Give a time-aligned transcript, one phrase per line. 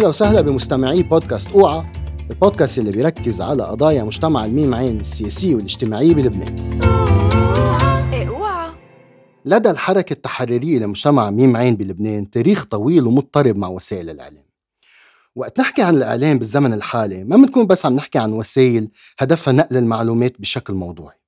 [0.00, 1.84] أهلا وسهلا بمستمعي بودكاست أوعى
[2.30, 6.54] البودكاست اللي بيركز على قضايا مجتمع الميم عين السياسيه والاجتماعيه بلبنان.
[9.44, 14.44] لدى الحركة التحريرية لمجتمع ميم عين بلبنان تاريخ طويل ومضطرب مع وسائل الإعلام.
[15.36, 18.88] وقت نحكي عن الإعلام بالزمن الحالي ما بنكون بس عم نحكي عن وسائل
[19.18, 21.19] هدفها نقل المعلومات بشكل موضوعي.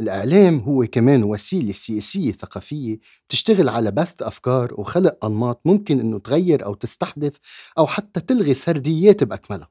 [0.00, 2.98] الإعلام هو كمان وسيلة سياسية ثقافية
[3.28, 7.36] بتشتغل على بث أفكار وخلق أنماط ممكن إنه تغير أو تستحدث
[7.78, 9.68] أو حتى تلغي سرديات بأكملها.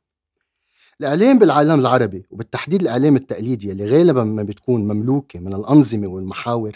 [1.01, 6.71] الإعلام بالعالم العربي وبالتحديد الإعلام التقليدي اللي غالبا ما بتكون مملوكة من الأنظمة والمحاور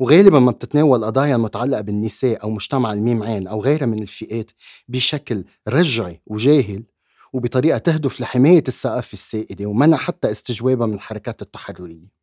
[0.00, 4.50] وغالبا ما بتتناول قضايا المتعلقة بالنساء أو مجتمع الميم عين أو غيرها من الفئات
[4.88, 6.82] بشكل رجعي وجاهل
[7.32, 12.21] وبطريقة تهدف لحماية الثقافة السائدة ومنع حتى استجوابها من الحركات التحررية.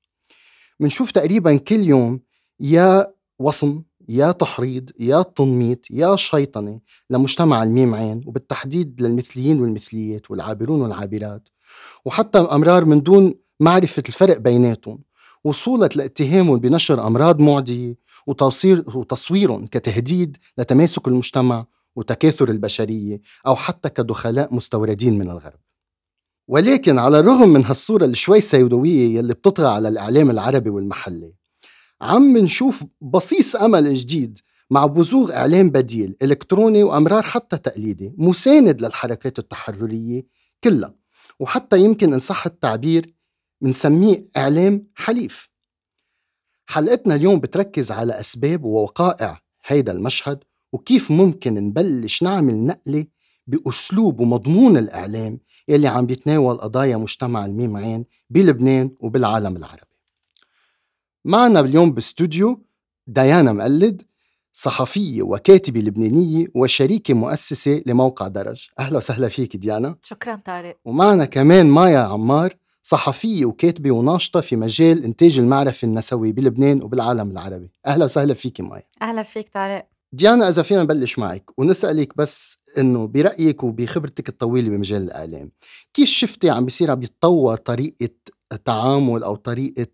[0.79, 2.19] بنشوف تقريبا كل يوم
[2.59, 10.81] يا وصم يا تحريض يا تنميط يا شيطنة لمجتمع الميم عين وبالتحديد للمثليين والمثليات والعابرون
[10.81, 11.49] والعابرات.
[12.05, 14.99] وحتى أمرار من دون معرفة الفرق بيناتهم
[15.43, 17.95] وصولت لاتهامهم بنشر أمراض معدية
[18.27, 25.59] وتصوير وتصويرهم كتهديد لتماسك المجتمع وتكاثر البشرية أو حتى كدخلاء مستوردين من الغرب.
[26.49, 28.39] ولكن على الرغم من هالصورة اللي شوي
[28.85, 31.33] يلي بتطغى على الإعلام العربي والمحلي
[32.01, 39.39] عم نشوف بصيص أمل جديد مع بزوغ إعلام بديل إلكتروني وأمرار حتى تقليدي مساند للحركات
[39.39, 40.25] التحررية
[40.63, 40.95] كلها
[41.39, 43.13] وحتى يمكن إن صح التعبير
[43.61, 45.49] بنسميه إعلام حليف.
[46.65, 53.05] حلقتنا اليوم بتركز على أسباب ووقائع هيدا المشهد وكيف ممكن نبلش نعمل نقلة
[53.49, 59.95] بأسلوب ومضمون الإعلام يلي عم بيتناول قضايا مجتمع الميم عين بلبنان وبالعالم العربي.
[61.25, 62.65] معنا اليوم باستوديو
[63.07, 64.01] ديانا مقلد
[64.53, 68.67] صحفية وكاتبة لبنانية وشريكة مؤسسة لموقع درج.
[68.79, 69.95] أهلا وسهلا فيك ديانا.
[70.01, 70.77] شكرا طارق.
[70.85, 77.71] ومعنا كمان مايا عمار صحفية وكاتبة وناشطة في مجال إنتاج المعرفة النسوي بلبنان وبالعالم العربي.
[77.85, 78.83] أهلا وسهلا فيك مايا.
[79.01, 79.87] أهلا فيك طارق.
[80.11, 85.51] ديانا إذا فينا نبلش معك ونسألك بس إنه برأيك وبخبرتك الطويلة بمجال الإعلام
[85.93, 88.09] كيف شفتي عم بيصير عم يتطور طريقة
[88.65, 89.87] تعامل أو طريقة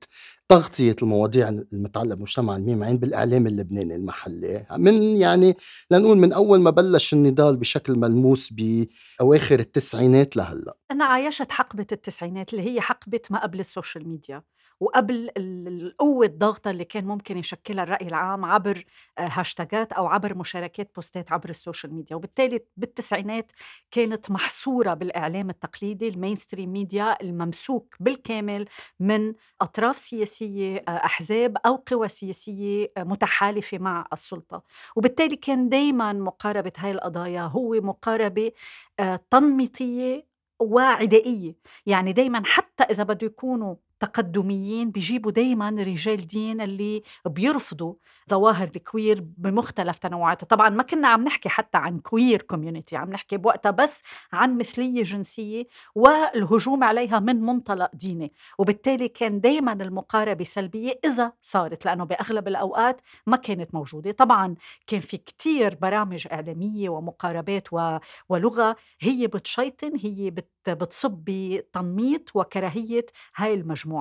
[0.50, 5.58] تغطية المواضيع المتعلقة بمجتمع الميم عين بالإعلام اللبناني المحلي؟ من يعني
[5.92, 10.78] لنقول من أول ما بلش النضال بشكل ملموس بأواخر التسعينات لهلأ.
[10.92, 14.44] أنا عايشت حقبة التسعينات اللي هي حقبة ما قبل ال social media.
[14.80, 18.86] وقبل القوة الضغطة اللي كان ممكن يشكلها الرأي العام عبر
[19.18, 22.16] آه، هاشتاجات أو عبر مشاركات بوستات عبر ال social media.
[22.16, 23.52] وبالتالي بالتسعينات
[23.92, 28.66] كانت محصورة بالإعلام التقليدي ال mainstream media الممسوك بالكامل
[29.00, 34.64] من أطراف سياسية آه، أحزاب أو قوى سياسية آه، متحالفة مع السلطة.
[34.96, 38.52] وبالتالي كان دايما مقاربة هاي القضايا هو مقاربة
[39.32, 47.94] تنميطية وعدائية يعني دايما حتى إذا بده يكونوا تقدميين بيجيبوا دايما رجال دين اللي بيرفضوا
[48.30, 50.48] ظواهر ال queer بمختلف تنوعاتها.
[50.48, 54.02] طبعا ما كنا عم نحكي حتى عن queer community عم نحكي بوقتها بس
[54.34, 58.34] عن مثلية جنسية والهجوم عليها من منطلق ديني.
[58.58, 64.12] وبالتالي كان دايما المقاربة سلبية إذا صارت لأنه بأغلب الأوقات ما كانت موجودة.
[64.12, 64.56] طبعا
[64.88, 67.98] كان في كتير برامج إعلامية ومقاربات و...
[68.30, 70.50] ولغة هي بتشيطن هي بت...
[70.70, 73.06] بتصب بتنميط وكراهية
[73.36, 73.95] هاي المجموعة.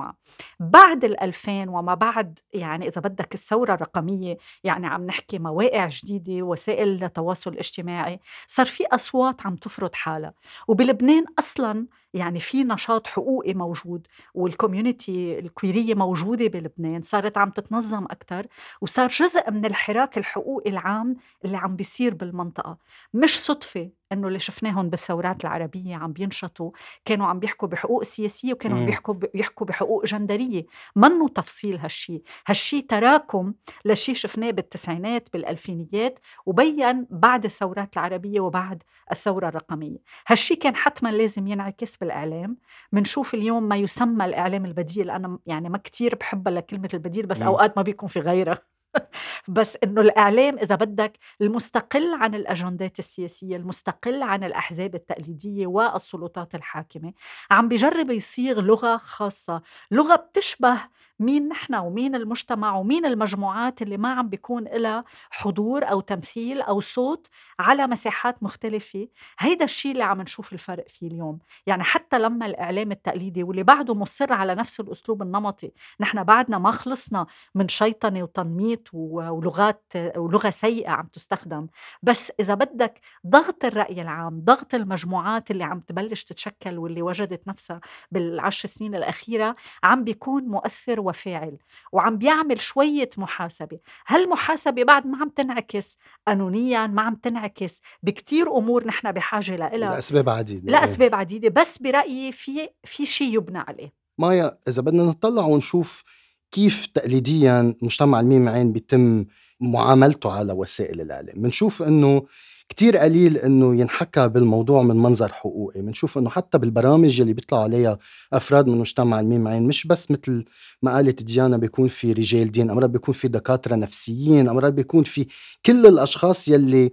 [0.59, 7.03] بعد الألفين وما بعد يعني إذا بدك الثورة الرقمية يعني عم نحكي مواقع جديدة وسائل
[7.03, 10.33] التواصل الاجتماعي صار في أصوات عم تفرض حالها.
[10.67, 18.47] وبلبنان أصلاً يعني في نشاط حقوقي موجود والكوميونتي الكويرية موجودة بلبنان صارت عم تتنظم أكثر
[18.81, 21.15] وصار جزء من الحراك الحقوقي العام
[21.45, 22.77] اللي عم بيصير بالمنطقة.
[23.13, 26.71] مش صدفة إنه اللي شفناهم بالثورات العربية عم بينشطوا
[27.05, 30.65] كانوا عم بيحكوا بحقوق سياسية وكانوا عم بيحكوا بيحكوا بحقوق جندرية.
[30.95, 33.53] منه تفصيل هالشي؟ هالشي تراكم
[33.85, 39.97] لشي شفناه بالتسعينات بالألفينيات وبين بعد الثورات العربية وبعد الثورة الرقمية.
[40.27, 42.57] هالشي كان حتما لازم ينعكس بالإعلام
[42.91, 45.09] بنشوف اليوم ما يسمى الإعلام البديل.
[45.09, 47.45] أنا يعني ما كتير بحبها لكلمة البديل بس م.
[47.45, 48.57] أوقات ما بيكون في غيرها.
[49.47, 57.13] بس إنه الإعلام إذا بدك المستقل عن الأجندات السياسية المستقل عن الأحزاب التقليدية والسلطات الحاكمة
[57.51, 59.61] عم بجرب يصيغ لغة خاصة.
[59.91, 60.81] لغة بتشبه
[61.19, 66.79] مين نحن ومين المجتمع ومين المجموعات اللي ما عم بيكون لها حضور أو تمثيل أو
[66.81, 67.27] صوت
[67.59, 69.07] على مساحات مختلفة.
[69.39, 71.39] هيدا الشيء اللي عم نشوف الفرق فيه اليوم.
[71.67, 76.71] يعني حتى لما الإعلام التقليدي واللي بعده مصر على نفس الأسلوب النمطي نحن بعدنا ما
[76.71, 77.25] خلصنا
[77.55, 81.67] من شيطنة وتنميط ولغات ولغة سيئة عم تستخدم.
[82.03, 87.81] بس إذا بدك ضغط الرأي العام ضغط المجموعات اللي عم تبلش تتشكل واللي وجدت نفسها
[88.11, 91.57] بالعشر سنين الأخيرة عم بيكون مؤثر وفاعل
[91.91, 93.79] وعم بيعمل شوية محاسبة.
[94.07, 95.97] هالمحاسبة بعد ما عم تنعكس؟
[96.27, 97.81] قانونيا ما عم تنعكس.
[98.03, 101.49] بكتير أمور نحن بحاجة لها لأسباب عديدة لأسباب عديدة.
[101.61, 103.93] بس برأيي في في شيء يبنى عليه.
[104.17, 106.03] مايا إذا بدنا نطلع ونشوف
[106.51, 109.25] كيف تقليديا مجتمع الميم عين بيتم
[109.59, 111.41] معاملته على وسائل الإعلام.
[111.41, 112.25] بنشوف إنه
[112.69, 115.81] كتير قليل إنه ينحكى بالموضوع من منظر حقوقي.
[115.81, 117.97] بنشوف إنه حتى بالبرامج اللي بيطلعوا عليها
[118.33, 120.45] أفراد من مجتمع الميم مش بس مثل
[120.81, 125.25] ما قالت ديانا بيكون في رجال دين امرات بيكون في دكاترة نفسيين امرات بيكون في
[125.65, 126.91] كل الأشخاص يلي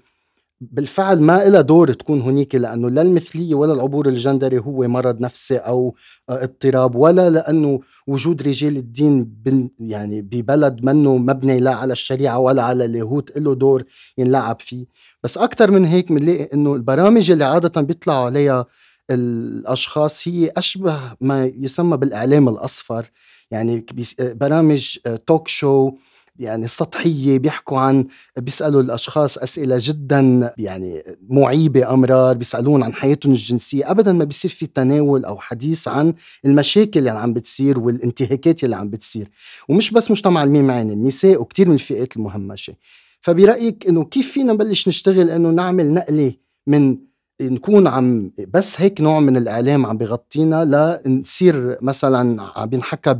[0.70, 5.56] بالفعل ما إلها دور تكون هنيك لأنه لا المثلية ولا العبور الجندري هو مرض نفسي
[5.56, 5.94] أو
[6.28, 9.32] آه، اضطراب ولا لأنه وجود رجال الدين
[9.80, 13.84] يعني ببلد منه مبني لا على الشريعة ولا على اللاهوت له دور
[14.18, 14.86] ينلعب فيه.
[15.22, 18.66] بس أكثر من هيك بنلاقي أنه البرامج اللي عادة بيطلعوا عليها
[19.10, 23.10] الأشخاص هي أشبه ما يسمى بالإعلام الأصفر.
[23.50, 23.86] يعني
[24.18, 25.90] برامج توك آه، شو
[26.38, 28.06] يعني سطحية بيحكوا عن
[28.38, 33.90] بيسألوا الأشخاص أسئلة جدا يعني معيبة أمرار بيسألون عن حياتهم الجنسية.
[33.90, 36.14] أبدا ما بيصير في تناول أو حديث عن
[36.44, 39.28] المشاكل اللي عم بتصير والانتهاكات اللي عم بتصير.
[39.68, 42.74] ومش بس مجتمع الميم عين النساء وكتير من الفئات المهمشة.
[43.20, 46.32] فبرأيك إنه كيف فينا نبلش نشتغل إنه نعمل نقلة
[46.66, 46.96] من
[47.40, 53.14] نكون عم بس هيك نوع من الإعلام عم بغطينا لنصير مثلا عم بنحكى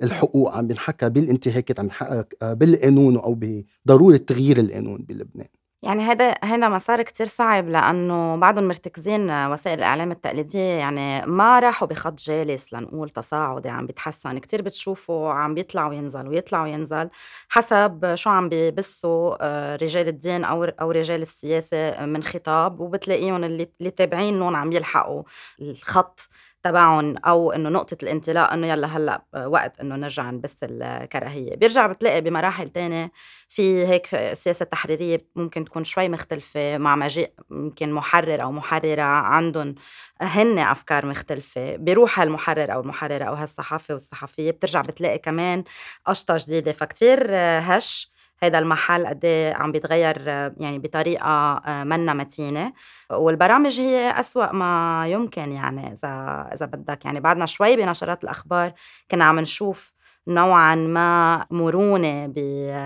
[0.00, 3.38] بالحقوق عم بنحكى بالانتهاكات عم بنحكى بالقانون أو
[3.86, 5.48] بضرورة تغيير القانون بلبنان.
[5.82, 11.88] يعني هذا هذا مسار كتير صعب لأنه بعدهم مرتكزين وسائل الإعلام التقليدية يعني ما راحوا
[11.88, 14.38] بخط جالس لنقول تصاعدي عم بيتحسن.
[14.38, 17.10] كتير بتشوفوا عم بيطلع وينزل ويطلع وينزل
[17.48, 23.68] حسب شو عم بيبثوا آه، رجال الدين أو أو رجال السياسة من خطاب وبتلاقيهم اللي
[23.80, 25.22] اللي تابعين عم يلحقوا
[25.60, 26.28] الخط.
[26.62, 31.56] تبعهم أو إنه نقطة الانطلاق إنه يلا هلأ وقت إنه نرجع نبث الكراهية.
[31.56, 33.12] بيرجع بتلاقي بمراحل تانية
[33.48, 39.74] في هيك سياسة تحريرية ممكن تكون شوي مختلفة مع مجيء يمكن محرر أو محررة عندهم
[40.20, 45.64] هن أفكار مختلفة بيروح هالمحرر أو المحررة أو هالصحافي والصحفية بترجع بتلاقي كمان
[46.06, 46.72] قشطه جديدة.
[46.72, 48.10] فكتير هش
[48.42, 52.72] هذا المحل قد إيه عم بيتغير يعني بطريقة آه، منا متينة.
[53.10, 56.08] والبرامج هي أسوأ ما يمكن يعني إذا
[56.54, 57.04] إذا بدك.
[57.04, 58.72] يعني بعدنا شوي بنشرات الأخبار
[59.10, 59.92] كنا عم نشوف
[60.28, 62.26] نوعا ما مرونة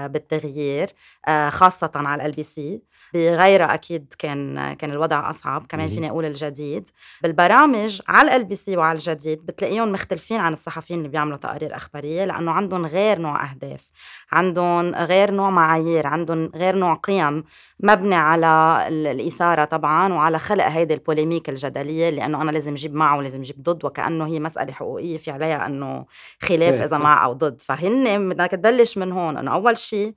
[0.06, 0.88] بالتغيير
[1.28, 2.82] آه، خاصة على LBC
[3.14, 6.90] بغيرها أكيد كان كان الوضع أصعب كمان فيني أقول الجديد.
[7.22, 12.86] بالبرامج على LBC وعلى الجديد بتلاقيهم مختلفين عن الصحفيين اللي بيعملوا تقارير أخبارية لأنه عندهم
[12.86, 13.90] غير نوع أهداف
[14.32, 17.44] عندهم غير نوع معايير عندهم غير نوع قيم
[17.80, 23.40] مبني على الإثارة طبعا وعلى خلق هيدي polémique الجدلية لأنه أنا لازم أجيب مع ولازم
[23.40, 26.06] أجيب ضد وكأنه هي مسألة حقوقية في عليها أنه
[26.42, 29.36] خلاف إذا مع أو ضد فهن بدك تبلش من هون.
[29.36, 30.14] إنه أول شيء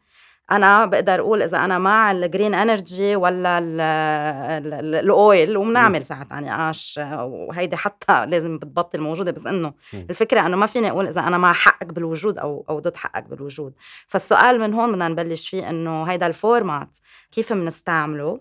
[0.52, 3.58] أنا بقدر أقول إذا أنا مع ال green energy ولا
[5.00, 9.32] ال oil وبنعمل ساعات نقاش وهيدي حتى لازم بتبطل موجودة.
[9.32, 12.98] بس إنه الفكرة إنه ما فيني أقول إذا أنا مع حقك بالوجود أو أو ضد
[12.98, 13.74] حقك بالوجود.
[14.08, 16.98] فالسؤال من هون بدنا نبلش فيه إنه هيدا الفورمات
[17.32, 18.40] كيف بنستعمله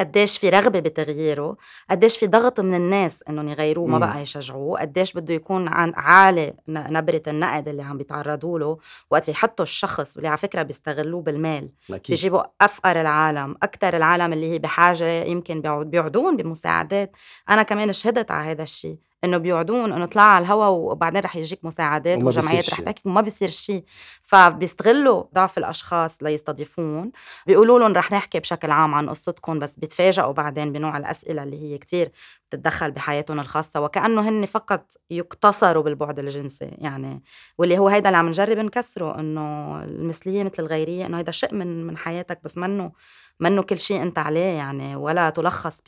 [0.00, 1.56] قديش في رغبة بتغييره
[1.90, 6.54] قديش في ضغط من الناس إنهم يغيروه ما بقى يشجعوه قديش بده يكون عن عالي
[6.68, 8.78] نبرة النقد اللي عم بيتعرضوا له
[9.10, 12.06] وقت يحطوا الشخص واللي على فكرة بيستغلوه بالمال أكيد.
[12.08, 17.16] بيجيبوا أفقر العالم أكثر العالم اللي هي بحاجة يمكن بيعودون بمساعدات.
[17.50, 18.98] أنا كمان شهدت على هذا الشيء.
[19.24, 23.48] إنه بيوعدون إنه اطلع على الهواء وبعدين رح يجيك مساعدات وجمعيات رح تحكي وما بيصير
[23.48, 23.84] شيء.
[24.22, 27.12] فبيستغلوا ضعف الأشخاص ليستضيفون.
[27.46, 31.78] بيقولوا لهم رح نحكي بشكل عام عن قصتكم بس بيتفاجئوا بعدين بنوع الأسئلة اللي هي
[31.78, 32.10] كتير
[32.50, 37.22] بتتدخل بحياتهم الخاصة وكأنه هن فقط يقتصروا بالبعد الجنسي يعني.
[37.58, 41.86] واللي هو هيدا اللي عم نجرب نكسره إنه المثلية مثل الغيرية إنه هيدا شيء من
[41.86, 42.92] من حياتك بس منه
[43.40, 45.80] منه كل شيء أنت عليه يعني ولا تلخص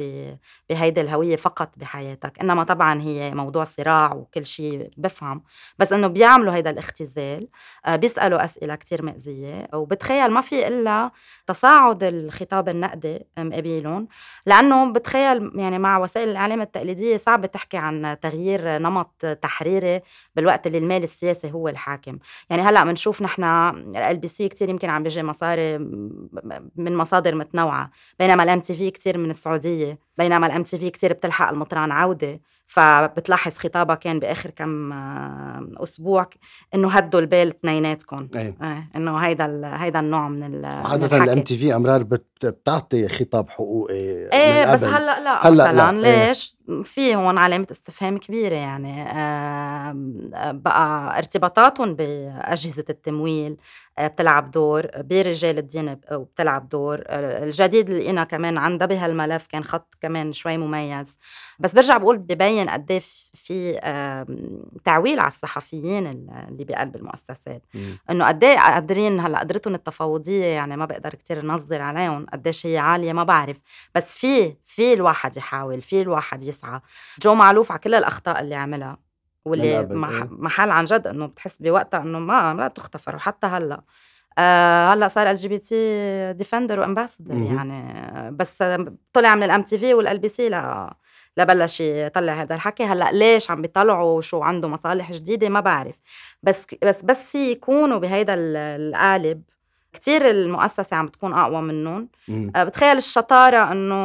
[0.70, 2.38] بهيدي الهوية فقط بحياتك.
[2.40, 5.42] إنما طبعا هي موضوع صراع وكل شيء بفهم.
[5.78, 7.48] بس إنه بيعملوا هيدا الاختزال
[7.86, 11.10] آه، بيسألوا أسئلة كتير مؤذية وبتخيل ما في إلا
[11.46, 14.08] تصاعد الخطاب النقدي مقابلهم
[14.46, 20.00] لأنه بتخيل يعني مع وسائل الإعلام التقليدية صعب تحكي عن تغيير نمط تحريري
[20.36, 22.18] بالوقت اللي المال السياسي هو الحاكم.
[22.50, 23.44] يعني هلأ بنشوف نحن
[23.96, 25.78] LBC كثير يمكن عم بيجي مصاري
[26.76, 27.90] من مصادر متنوعة.
[28.18, 32.40] بينما ال MTV كثير من السعودية بينما ال MTV كثير بتلحق المطران عودة.
[32.72, 32.80] ف
[33.16, 34.92] بتلاحظ خطابها كان بآخر كم
[35.76, 36.26] أسبوع
[36.74, 38.28] إنه هدوا البال اثنيناتكم.
[38.34, 38.56] إيه
[38.96, 43.94] إنه هيدا هيدا النوع من عادة الام تي في أمرار بتعطي خطاب حقوقي
[44.32, 46.08] إيه بس هلأ لا هلأ مثلا لا.
[46.08, 46.28] إيه.
[46.28, 49.04] ليش؟ في هون علامة استفهام كبيرة يعني
[50.52, 53.56] بقى ارتباطاتهم بأجهزة التمويل
[53.98, 59.94] آه، بتلعب دور برجال الدين وبتلعب دور الجديد اللي لقينا كمان عندها بهالملف كان خط
[60.00, 61.18] كمان شوي مميز.
[61.58, 63.00] بس برجع بقول ببين قد إيه
[63.34, 63.72] في
[64.84, 67.62] تعويل على الصحفيين اللي بقلب المؤسسات.
[68.10, 72.78] إنه قد إيه قادرين هلأ قدرتهم التفاوضية يعني ما بقدر كتير نظر عليهم قديش هي
[72.78, 73.62] عالية ما بعرف.
[73.94, 76.80] بس في في الواحد يحاول في الواحد يسعى.
[77.22, 78.98] جو معلوف على كل الأخطاء اللي عملها
[79.44, 79.88] واللي إيه.
[80.30, 83.82] محل عن جد إنه بتحس بوقتها إنه ما لا تغتفر وحتى هلأ
[84.38, 88.30] آه هلأ صار LGBT defender و ambassador يعني.
[88.30, 88.64] بس
[89.12, 90.94] طلع من ال MTV وال LBC لا
[91.36, 92.84] لبلش يطلع هذا الحكي.
[92.84, 96.00] هلأ ليش عم بيطلعوا شو عنده مصالح جديدة؟ ما بعرف.
[96.42, 99.42] بس بس بس يكونوا بهيدا القالب
[99.92, 102.08] كتير المؤسسة عم بتكون أقوى منهم
[102.56, 103.96] آه، بتخيل الشطارة إنه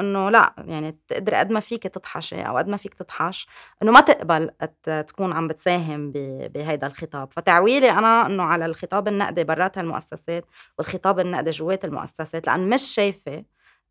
[0.00, 3.46] إنه لا يعني تقدر قد ما فيك تطحشي أو قد ما فيك تطحش
[3.82, 4.50] إنه ما تقبل
[5.06, 6.12] تكون عم بتساهم
[6.54, 7.28] بهيدا الخطاب.
[7.32, 10.44] فتعويلي أنا إنه على الخطاب النقدي برات هالمؤسسات
[10.78, 13.44] والخطاب النقدي جوات المؤسسات لأن مش شايفة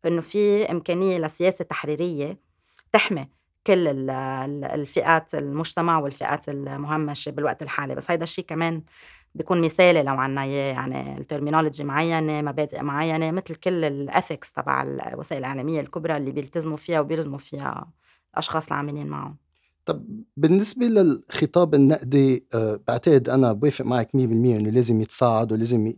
[0.06, 2.45] إنه في إمكانية لسياسة تحريرية
[2.92, 3.28] تحمي
[3.66, 4.10] كل
[4.64, 7.94] الفئات المجتمع والفئات المهمشة بالوقت الحالي.
[7.94, 8.82] بس هيدا الشيء كمان
[9.34, 10.72] بيكون مثالي لو عنا إياه.
[10.74, 16.32] يعني ال terminology معينة مبادئ معينة مثل كل ال ethics تبع الوسائل الإعلامية الكبرى اللي
[16.32, 17.90] بيلتزموا فيها وبيلزموا فيها
[18.34, 19.45] الاشخاص العاملين معهم.
[19.86, 25.92] طب بالنسبة للخطاب النقدي أه بعتقد أنا بوافق معك 100% إنه لازم يتصاعد ولازم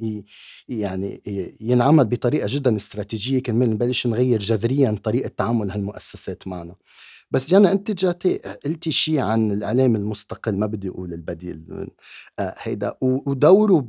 [0.68, 1.23] يعني
[1.61, 6.75] ينعمل بطريقة جدا استراتيجية كرمال نبلش نغير جذريا طريقة تعامل هالمؤسسات معنا.
[7.30, 11.88] بس جانا أنت جاتي قلتي شيء عن الإعلام المستقل ما بدي أقول البديل
[12.38, 13.85] آه هيدا ودوره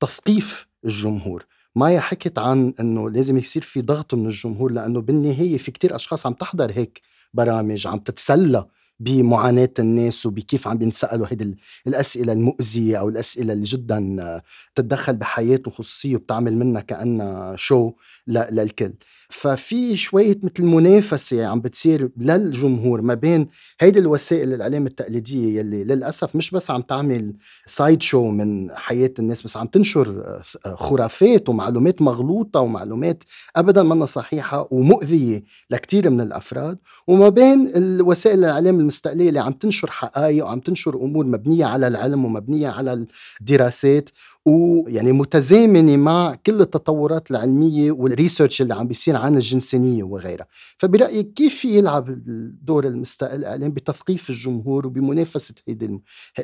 [0.00, 1.46] بتثقيف الجمهور.
[1.76, 6.26] مايا حكت عن إنه لازم يصير في ضغط من الجمهور لأنه بالنهاية في كتير أشخاص
[6.26, 7.00] عم تحضر هيك
[7.34, 8.66] برامج عم تتسلى
[9.00, 14.40] بمعاناة الناس وبكيف عم بينسألوا هيدي الأسئلة المؤذية أو الأسئلة اللي جدا
[14.74, 17.92] تتدخل بحياتهم خصوصية وبتعمل منها كأنها شو
[18.26, 18.92] للكل.
[19.30, 23.48] ففي شوية مثل منافسة عم بتصير للجمهور ما بين
[23.80, 27.34] هيدي الوسائل الإعلام التقليدية يلي للأسف مش بس عم تعمل
[27.66, 33.24] سايد شو من حياة الناس بس عم تنشر خرافات ومعلومات مغلوطة ومعلومات
[33.56, 36.78] أبدا منا صحيحة ومؤذية لكتير من الأفراد.
[37.06, 42.24] وما بين الوسائل الإعلام المستقلية اللي عم تنشر حقائق وعم تنشر أمور مبنية على العلم
[42.24, 43.06] ومبنية على
[43.40, 44.10] الدراسات
[44.46, 50.46] ويعني متزامنة مع كل التطورات العلمية والريسيرش اللي عم بيصير عن الجنسانيه وغيرها.
[50.78, 56.00] فبرأيك كيف يلعب الدور المستقل الاعلام بتثقيف الجمهور وبمنافسة هيدي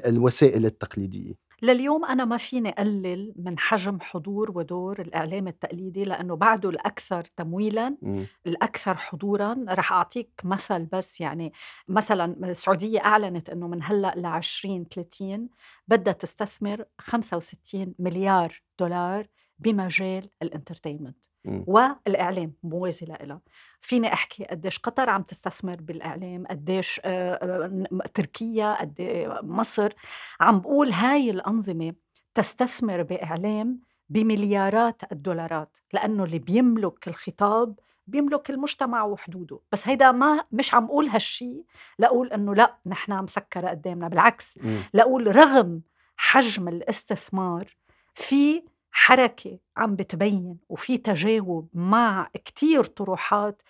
[0.06, 6.68] الوسائل التقليدية؟ لليوم أنا ما فيني أقلل من حجم حضور ودور الإعلام التقليدي لأنه بعده
[6.70, 8.24] الأكثر تمويلا م.
[8.46, 11.52] الأكثر حضورا رح أعطيك مثل بس يعني
[11.88, 15.48] مثلا السعودية أعلنت أنه من هلأ ل 2030
[15.88, 19.26] بدها تستثمر 65 مليار دولار
[19.60, 23.40] بمجال الإنترتينمنت والإعلام موازي لها
[23.80, 28.94] فيني أحكي قديش قطر عم تستثمر بالإعلام قديش آه، آه، تركيا قد
[29.42, 29.92] مصر.
[30.40, 31.94] عم بقول هاي الأنظمة
[32.34, 39.60] تستثمر بإعلام بمليارات الدولارات لأنه اللي بيملك الخطاب بيملك المجتمع وحدوده.
[39.72, 41.64] بس هيدا ما مش عم أقول هالشي
[41.98, 44.08] لأقول إنه لأ نحن مسكرة قدامنا.
[44.08, 44.58] بالعكس
[44.92, 45.80] لأقول رغم
[46.16, 47.76] حجم الاستثمار
[48.14, 48.62] في
[48.92, 53.62] حركة عم بتبين وفي تجاوب مع كتير طروحات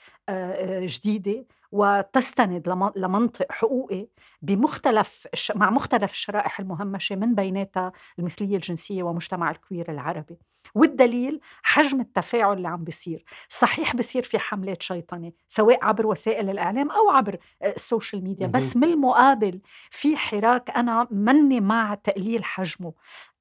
[0.84, 1.46] جديدة.
[1.72, 4.06] وتستند لمنطق حقوقي
[4.42, 10.38] بمختلف مع مختلف الشرائح المهمشة من بيناتها المثلية الجنسية ومجتمع الكوير العربي.
[10.74, 13.24] والدليل حجم التفاعل اللي عم بيصير.
[13.48, 18.76] صحيح بيصير في حملات شيطنه سواء عبر وسائل الإعلام أو عبر ال social media بس
[18.76, 19.60] من المقابل
[19.90, 22.92] في حراك أنا مني مع تقليل حجمه.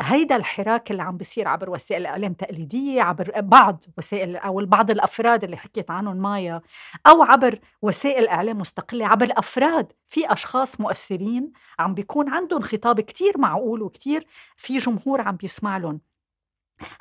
[0.02, 5.44] هيدا الحراك اللي عم بيصير عبر وسائل الإعلام تقليدية عبر بعض وسائل أو بعض الأفراد
[5.44, 6.62] اللي حكيت عنهم مايا
[7.08, 13.38] أو عبر وسائل اعلام مستقلة عبر افراد في أشخاص مؤثرين عم بيكون عندهم خطاب كتير
[13.38, 16.02] معقول وكتير في جمهور عم بيسمع لهم.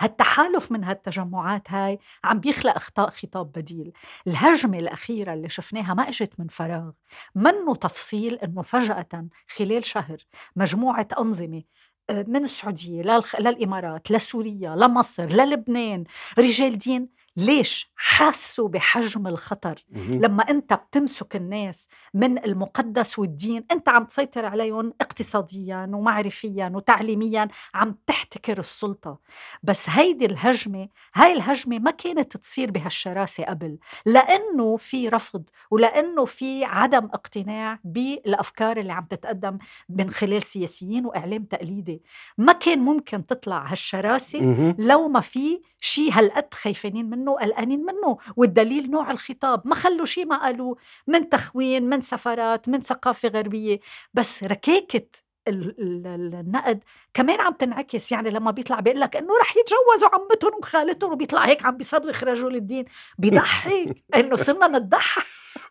[0.01, 3.93] هالتحالف من هالتجمعات هاي عم بيخلق أخطاء خطاب بديل.
[4.27, 6.91] الهجمة الأخيرة اللي شفناها ما إجت من فراغ.
[7.35, 10.17] منه تفصيل أنه فجأة خلال شهر
[10.57, 11.63] مجموعة أنظمة
[12.11, 13.03] من السعودية
[13.41, 16.05] للإمارات لسوريا لمصر للبنان
[16.39, 17.09] رجال دين
[17.39, 19.85] ليش حاسوا بحجم الخطر.
[19.95, 27.97] لما انت بتمسك الناس من المقدس والدين انت عم تسيطر عليهم اقتصاديا ومعرفيا وتعليميا عم
[28.07, 29.19] تحتكر السلطة.
[29.63, 33.79] بس هيدي الهجمة هاي الهجمة ما كانت تصير بهالشراسة قبل.
[34.07, 41.45] لأنه في رفض ولأنه في عدم اقتناع بالأفكار اللي عم تتقدم من خلال سياسيين وإعلام
[41.45, 42.03] تقليدي.
[42.39, 44.77] ما كان ممكن تطلع هالشراسة مهم.
[44.79, 47.28] لو ما في شيء هالقد خايفين منه.
[47.37, 49.63] قلقانين منه والدليل نوع الخطاب.
[49.65, 50.75] ما خلوا شيء ما قالوا
[51.07, 53.81] من تخوين من سفرات من ثقافة غربية.
[54.15, 55.07] بس ركاكة
[55.49, 56.81] ال- ال- ال- النقد
[57.15, 58.13] كمان عم تنعكس.
[58.13, 62.57] يعني لما بيطلع بيقول لك إنه رح يتجوزوا عمتهم وخالتهم وبيطلع هيك عم بيصرخ رجل
[62.57, 62.85] الدين.
[63.19, 63.97] بيضحك.
[64.17, 65.23] إنه صرنا نضحك.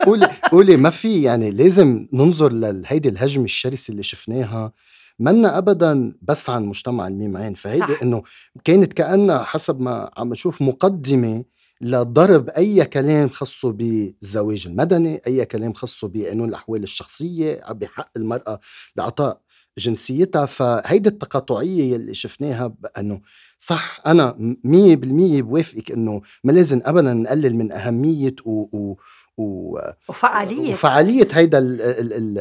[0.06, 4.72] قولي قولي ما في يعني لازم ننظر لهيدي الهجمة الشرسة اللي شفناها.
[5.20, 7.94] منا ابدا بس عن مجتمع الميم عين فهيدي.
[8.02, 8.24] إنه
[8.64, 11.44] كانت كأنها حسب ما عم نشوف مقدمة
[11.82, 18.60] لضرب أي كلام خاصه بالزواج المدني أي كلام خاصه بقانون الأحوال الشخصية بحق المرأة
[18.96, 19.42] لإعطاء
[19.78, 23.22] جنسيتها فهيدي التقاطعية اللي شفناها انه
[23.58, 28.98] صح أنا مية بالمية بوافقك إنه ما لازم ابدا نقلل من أهمية و, و
[29.38, 29.79] و
[30.10, 30.72] وفعالية.
[30.72, 32.38] وفعالية هيدا ال ال ال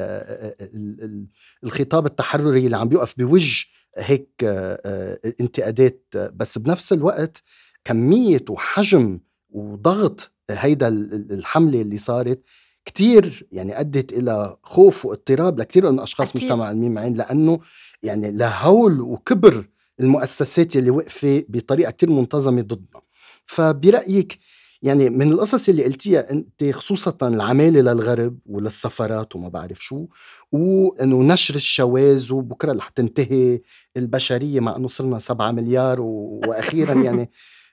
[0.61, 1.27] ال ال
[1.65, 3.67] الخطاب التحرري اللي عم بيوقف بوجه
[3.99, 6.05] هيك آه، آه، انتقادات.
[6.15, 7.43] بس بنفس الوقت
[7.85, 12.43] كمية وحجم وضغط هيدا ال- ال- الحملة اللي صارت
[12.85, 16.43] كتير يعني أدت إلى خوف واضطراب لكتير من أشخاص أكيد.
[16.43, 17.59] مجتمع الميم عين لأنه
[18.03, 19.65] يعني لهول وكبر
[20.01, 23.01] المؤسسات اللي وقفة بطريقة كتير منتظمة ضدنا.
[23.47, 24.39] فبرأيك
[24.83, 30.07] يعني من القصص اللي قلتيها أنت خصوصا العمالة للغرب وللسفرات وما بعرف شو
[30.53, 33.61] وإنه نشر الشواذ وبكرة رح تنتهي
[33.97, 36.41] البشرية مع إنه صرنا سبعة مليار و...
[36.47, 37.31] وأخيرا يعني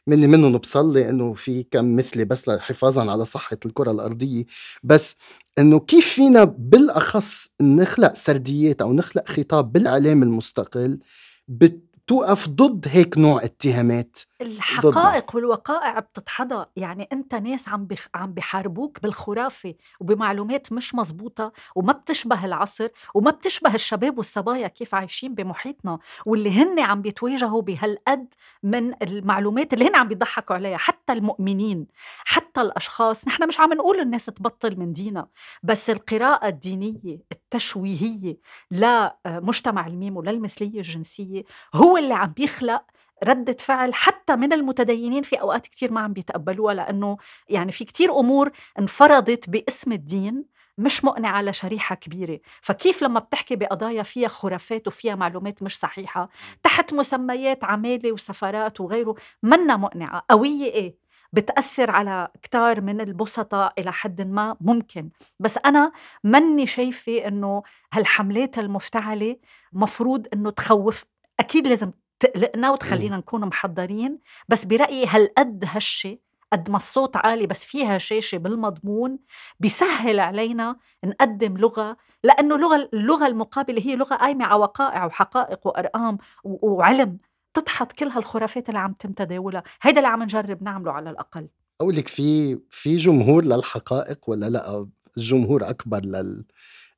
[0.08, 4.46] مني منهم بصلي إنه في كم مثلي بس حفاظا على صحة الكرة الأرضية.
[4.84, 5.16] بس
[5.60, 11.00] إنه كيف فينا بالأخص نخلق سرديات أو نخلق خطاب بالإعلام المستقل
[11.48, 18.08] بتوقف ضد هيك نوع اتهامات؟ الحقائق والوقائع بتتحضى يعني أنت ناس عم بخ...
[18.16, 25.36] عم بحاربوك بالخرافة وبمعلومات مش مزبوطه وما بتشبه العصر وما بتشبه الشباب والصبايا كيف عايشين
[25.36, 30.78] بمحيطنا واللي هن عم بيتواجهوا بهالقد من المعلومات اللي هن عم بيضحكوا عليها.
[30.78, 31.88] حتى المؤمنين
[32.26, 33.28] حتى الأشخاص.
[33.28, 35.28] نحن مش عم نقول الناس تبطل من دينها
[35.64, 38.38] بس القراءة الدينية التشويهية
[38.72, 41.44] لمجتمع الميم وللمثليه الجنسية
[41.76, 42.84] هو اللي عم بيخلق
[43.24, 47.18] ردة فعل حتى من المتدينين في أوقات كتير ما عم بيتقبلوها لأنه
[47.50, 50.46] يعني في كتير أمور انفرضت باسم الدين
[50.78, 52.40] مش مقنعة لشريحة كبيرة.
[52.62, 56.30] فكيف لما بتحكي بقضايا فيها خرافات وفيها معلومات مش صحيحة
[56.64, 60.26] تحت مسميات عمالة وسفرات وغيره منا مقنعة.
[60.30, 60.96] قوية إيه؟
[61.34, 65.10] بتأثر على كتار من البسطاء إلى حد ما ممكن.
[65.40, 65.92] بس أنا
[66.24, 69.38] مني شايفة أنه هالحملات المفتعلة
[69.74, 71.06] مفروض أنه تخوف.
[71.40, 71.92] أكيد لازم
[72.24, 74.20] تقلقنا وتخلينا نكون محضرين.
[74.50, 76.20] بس برأيي هالقد هالشي
[76.54, 79.20] قد ما الصوت عالي بس فيها شاشة بالمضمون
[79.60, 81.98] بيسهل علينا نقدم لغة.
[82.24, 87.18] لأنه لغة اللغة المقابلة هي لغة قايمة على وقائع وحقائق وأرقام وعلم
[87.54, 89.64] تدحض كل هالخرافات اللي عم تم تداولها.
[89.82, 91.48] هيدا اللي عم نجرب نعمله على الأقل.
[91.82, 96.46] أقول لك في في جمهور للحقائق ولا لأ؟ الجمهور أكبر لل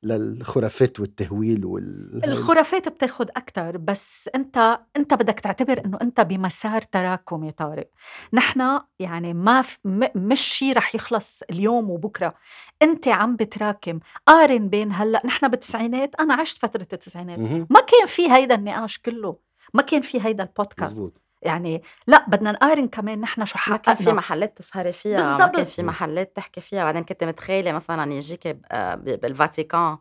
[0.06, 2.24] للخرافات والتهويل وال.
[2.24, 7.90] الخرافات بتاخد أكتر بس أنت أنت بدك تعتبر إنه أنت بمسار تراكمي طارق.
[8.32, 9.78] نحن يعني ما ف...
[9.84, 10.06] م...
[10.14, 12.34] مش شيء رح يخلص اليوم وبكرة.
[12.82, 14.00] أنت عم بتراكم.
[14.26, 17.38] قارن بين هلأ نحن بالتسعينات أنا عشت فترة التسعينات.
[17.70, 19.36] ما كان في هيدا النقاش كله.
[19.74, 20.92] ما كان في هيدا البودكاست.
[20.92, 21.20] مزبوط.
[21.42, 25.50] يعني لأ بدنا نقارن كمان نحن شو ما كان في محلات تسهري فيها ما كان
[25.50, 25.68] بالضبط.
[25.74, 28.58] في محلات تحكي فيها بعدين كنت متخيلة مثلا يجيك
[29.04, 29.98] بالفاتيكان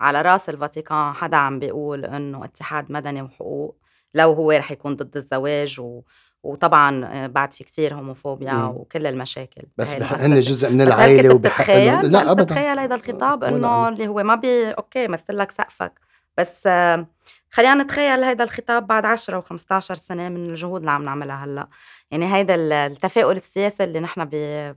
[0.00, 3.76] على رأس الفاتيكان حدا عم بيقول إنه اتحاد مدني وحقوق
[4.14, 6.00] لو هو رح يكون ضد الزواج و
[6.42, 8.68] وطبعا بعد في كتير هوموفوبيا مم.
[8.68, 9.94] وكل المشاكل بس.
[9.94, 13.88] هن جزء من العائلة وبحق لأ ابدا تتخيل هيدا الخطاب إنه.
[13.88, 16.00] اللي هو ما بي أوكي مثل لك سقفك
[16.38, 16.68] بس
[17.50, 21.68] خلينا نتخيل هيدا الخطاب بعد 10 و15 سنة من الجهود اللي عم نعملها هلأ.
[22.10, 24.28] يعني هيدا ال- التفاؤل السياسي اللي نحن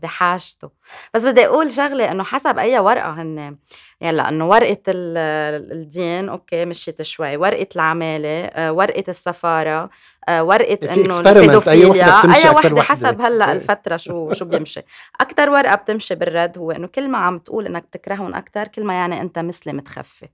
[0.01, 0.69] بحاجته.
[1.13, 3.57] بس بدي أقول شغلة إنه حسب أي ورقة هن
[4.01, 7.37] يلا إنه ورقة ال- الدين okay مشيت شوي.
[7.37, 9.89] ورقة العمالة آه، ورقة السفارة
[10.29, 12.19] آه، ورقة في إنه البيدوفيليا.
[12.19, 12.81] بتمشي أي وحده.
[12.81, 13.51] حسب هلأ.
[13.51, 14.81] الفترة شو شو بيمشي.
[15.21, 18.93] أكثر ورقة بتمشي بالرد هو إنه كل ما عم تقول إنك بتكرههم أكثر كل ما
[18.93, 20.27] يعني أنت مسلم متخفي.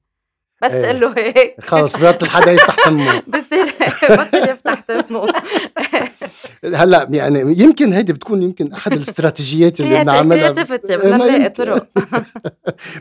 [0.63, 0.81] بس إيه.
[0.83, 1.55] تقول له هيك.
[1.61, 3.23] خلص بطل حدا يفتح تمه.
[3.37, 3.73] بصير
[4.09, 5.27] بطل يفتح تمه.
[6.83, 10.37] هلأ يعني يمكن هيدي بتكون يمكن أحد الاستراتيجيات اللي بنعملها.
[10.49, 11.87] كرياتيفيتي بدنا نلاقي طرق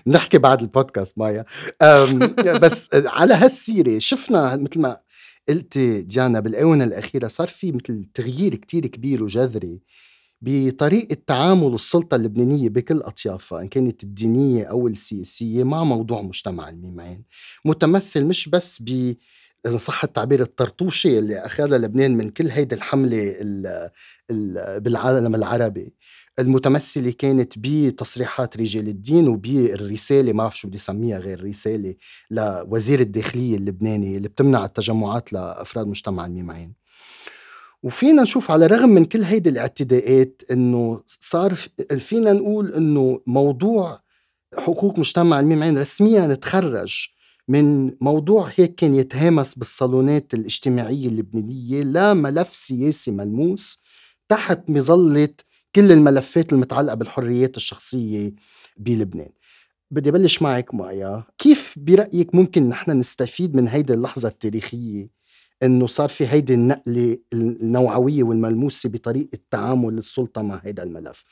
[0.06, 1.44] بنحكي بعد البودكاست مايا.
[2.62, 4.96] بس على هالسيرة شفنا مثل ما
[5.48, 9.80] قلت ديانا بالآونة الأخيرة صار في مثل تغيير كتير كبير وجذري.
[10.46, 17.24] بطريقة تعامل السلطة اللبنانية بكل أطيافها إن كانت الدينية أو السياسية مع موضوع مجتمع الميمعين.
[17.64, 19.14] متمثل مش بس ب
[19.66, 23.88] إذا صح التعبير الطرطوشة اللي أخذها لبنان من كل هيدي الحملة ال
[24.30, 25.94] ال بالعالم العربي.
[26.38, 31.94] المتمثلة كانت بتصريحات رجال الدين وبالرسالة ما بعرف شو بدي أسميها غير رسالة
[32.30, 36.85] لوزير الداخلية اللبناني اللي بتمنع التجمعات لأفراد مجتمع الميمعين.
[37.82, 41.54] وفينا نشوف على الرغم من كل هيدي الاعتداءات إنه صار
[41.98, 44.00] فينا نقول إنه موضوع
[44.58, 47.08] حقوق مجتمع الميمعين رسميا تخرج
[47.48, 53.80] من موضوع هيك كان يتهامس بالصالونات الاجتماعية اللبنانية لا ملف سياسي ملموس
[54.28, 55.28] تحت مظلة
[55.74, 58.34] كل الملفات المتعلقة بالحريات الشخصية
[58.76, 59.30] بلبنان.
[59.90, 65.08] بدي أبلش معك مايا كيف برأيك ممكن نحن نستفيد من هيدي اللحظة التاريخية؟
[65.62, 71.24] إنه صار في هيدي النقلة النوعوية والملموسة بطريقة تعامل السلطة مع هذا الملف.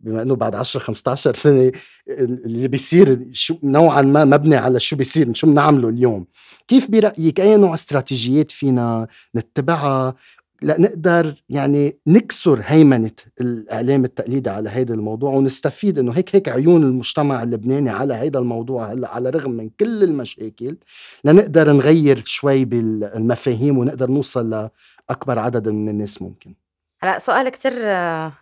[0.00, 1.72] بما إنه بعد 10 15 سنة
[2.08, 6.26] اللي بيصير شو نوعا ما مبني على شو بيصير شو بنعمله اليوم.
[6.68, 10.14] كيف برأيك أي نوع استراتيجيات فينا نتبعها
[10.62, 17.42] لنقدر يعني نكسر هيمنة الإعلام التقليدي على هذا الموضوع ونستفيد إنه هيك هيك عيون المجتمع
[17.42, 20.76] اللبناني على هذا الموضوع هلأ على الرغم من كل المشاكل
[21.24, 24.70] لنقدر نغير شوي بالمفاهيم ونقدر نوصل
[25.10, 26.54] لأكبر عدد من الناس ممكن.
[27.02, 27.72] هلأ سؤال كتير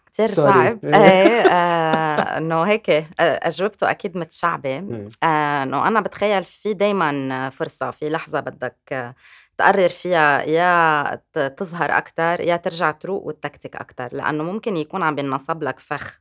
[0.07, 0.79] كتير صعب.
[0.85, 0.91] إيه.
[0.91, 4.71] آه إنه هيك أجوبته أكيد متشعبة.
[4.71, 5.09] إيه.
[5.23, 9.15] آه إنه أنا بتخيل في دايما فرصة في لحظة بدك
[9.61, 15.63] تقرر فيها يا تظهر أكتر يا ترجع تروق وتكتك أكتر لأنه ممكن يكون عم بينصب
[15.63, 16.21] لك فخ.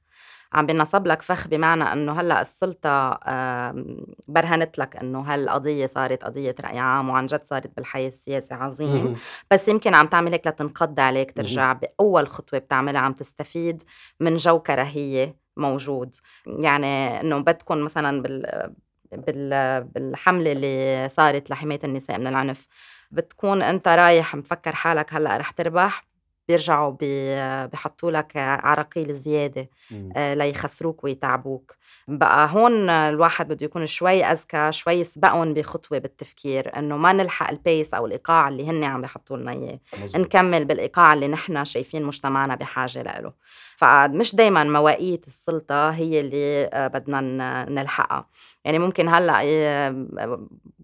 [0.54, 3.20] عم بينصب لك فخ بمعنى إنه هلأ السلطة
[4.28, 9.16] برهنت لك إنه هالقضيه صارت قضية رأي عام وعن جد صارت بالحي السياسي عظيم.
[9.52, 13.84] بس يمكن عم تعمل هيك لتنقض عليك ترجع بأول خطوة بتعملها عم تستفيد
[14.20, 16.16] من جو كراهية موجود.
[16.46, 22.68] يعني إنه بدكم مثلا بال بالحملة اللي صارت لحماية النساء من العنف.
[23.12, 26.10] بتكون أنت رايح مفكر حالك هلأ رح تربح
[26.50, 26.96] بيرجعوا
[27.68, 29.70] بحطوا لك عراقيل زيادة
[30.16, 31.76] آه ليخسروك ويتعبوك.
[32.08, 37.94] بقى هون الواحد بده يكون شوي أذكى شوي يسبقهم بخطوة بالتفكير إنه ما نلحق البيس
[37.94, 39.80] أو الإيقاع اللي هن عم بيحطوا لنا إياه.
[40.22, 43.34] نكمل بالإيقاع اللي نحن شايفين مجتمعنا بحاجة له
[43.76, 47.22] فمش دايما مواقيت السلطة هي اللي آه، بدنا
[47.70, 48.28] نلحقها.
[48.66, 49.42] يعني ممكن هلأ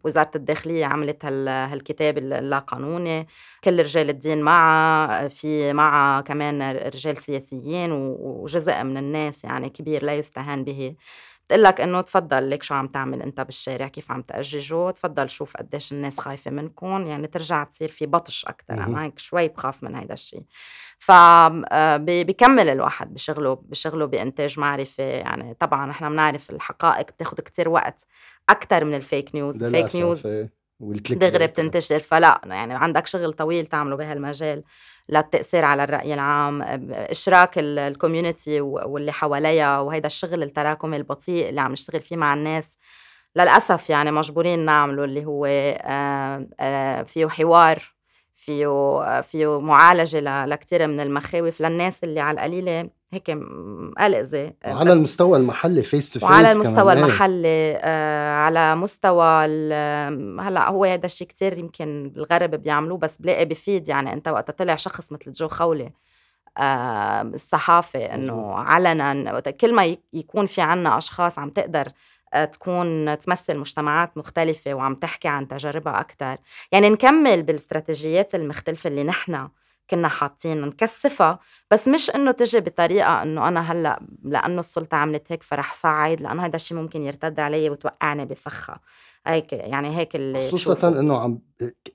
[0.04, 3.28] وزارة الداخلية عملت هالكتاب اللا قانوني
[3.64, 10.16] كل رجال الدين معها في معها كمان رجال سياسيين وجزء من الناس يعني كبير لا
[10.16, 10.96] يستهان به.
[11.46, 15.58] بتقول لك إنه تفضل ليك شو عم تعمل أنت بالشارع كيف عم تأججه تفضل شوف
[15.58, 19.96] قديش الناس خايفة منكم يعني ترجع تصير في بطش أكثر أنا هيك شوي بخاف من
[19.96, 20.44] هيدا الشيء
[21.00, 27.70] ف آه، بكمل الواحد بشغله بشغله بإنتاج معرفة يعني طبعا إحنا بنعرف الحقائق بتاخذ كتير
[27.70, 28.06] وقت
[28.50, 29.64] أكثر من ال fake news.
[29.64, 30.48] ال fake news
[31.20, 34.64] دغري بتنتشر فلا يعني عندك شغل طويل تعمله بهالمجال
[35.10, 36.62] للتأثير على الرأي العام
[36.92, 42.78] إشراك ال community واللي حواليها وهيدا الشغل التراكمي البطيء اللي عم نشتغل فيه مع الناس.
[43.36, 45.46] للأسف يعني مجبورين نعمله اللي هو
[47.06, 47.95] فيه حوار
[48.36, 54.54] فيه فيه معالجة لكثير من المخاوف للناس اللي على القليلة هيك مقلقزة.
[54.68, 56.98] وعلى المستوى المحلي face to face وعلى المستوى كمان.
[56.98, 59.46] المحلي آه على مستوى
[60.40, 63.90] هلأ هو هذا الشيء كتير يمكن بالغرب بيعملوه بس بلاقي بفيد.
[63.90, 65.92] يعني أنت وقت طلع شخص مثل جو خولي
[66.58, 71.94] آه الصحافة إنه علنا كل ما يكون في عنا أشخاص عم تقدر آه،
[72.44, 76.38] تكون تمثل مجتمعات مختلفة وعم تحكي عن تجاربها أكثر
[76.72, 79.48] يعني نكمل بالاستراتيجيات المختلفة اللي نحن
[79.90, 81.40] كنا حاطين نكثفها
[81.72, 86.46] بس مش انه تجي بطريقة انه أنا هلا لأنه السلطة عملت هيك فرح صعد لأنه
[86.46, 88.80] هذا الشيء ممكن يرتد علي وتوقعني بفخها.
[89.28, 91.40] هيك يعني هيك اللي خصوصا انه عم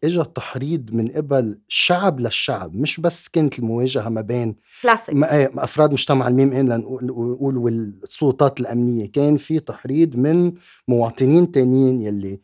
[0.05, 5.93] اجى التحريض من قبل شعب للشعب مش بس كانت المواجهة ما بين كلاسيك إيه، أفراد
[5.93, 9.13] مجتمع الميم إن لنقول والسلطات الأمنية.
[9.13, 10.53] كان في تحريض من
[10.89, 12.41] مواطنين تانيين يلي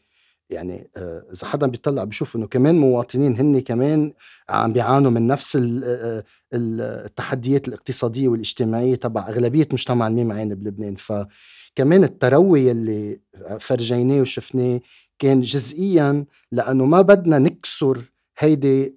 [0.51, 4.13] يعني آه، إذا حدا بيطلع بيشوف إنه كمان مواطنين هن كمان
[4.49, 10.95] عم بيعانوا من نفس آه، التحديات الاقتصادية والاجتماعية تبع أغلبية مجتمع الميم عين بلبنان.
[10.97, 13.21] فكمان التروي اللي
[13.61, 14.81] فرجيناه وشفناه
[15.19, 18.97] كان جزئيا لأنه ما بدنا نكسر هيدي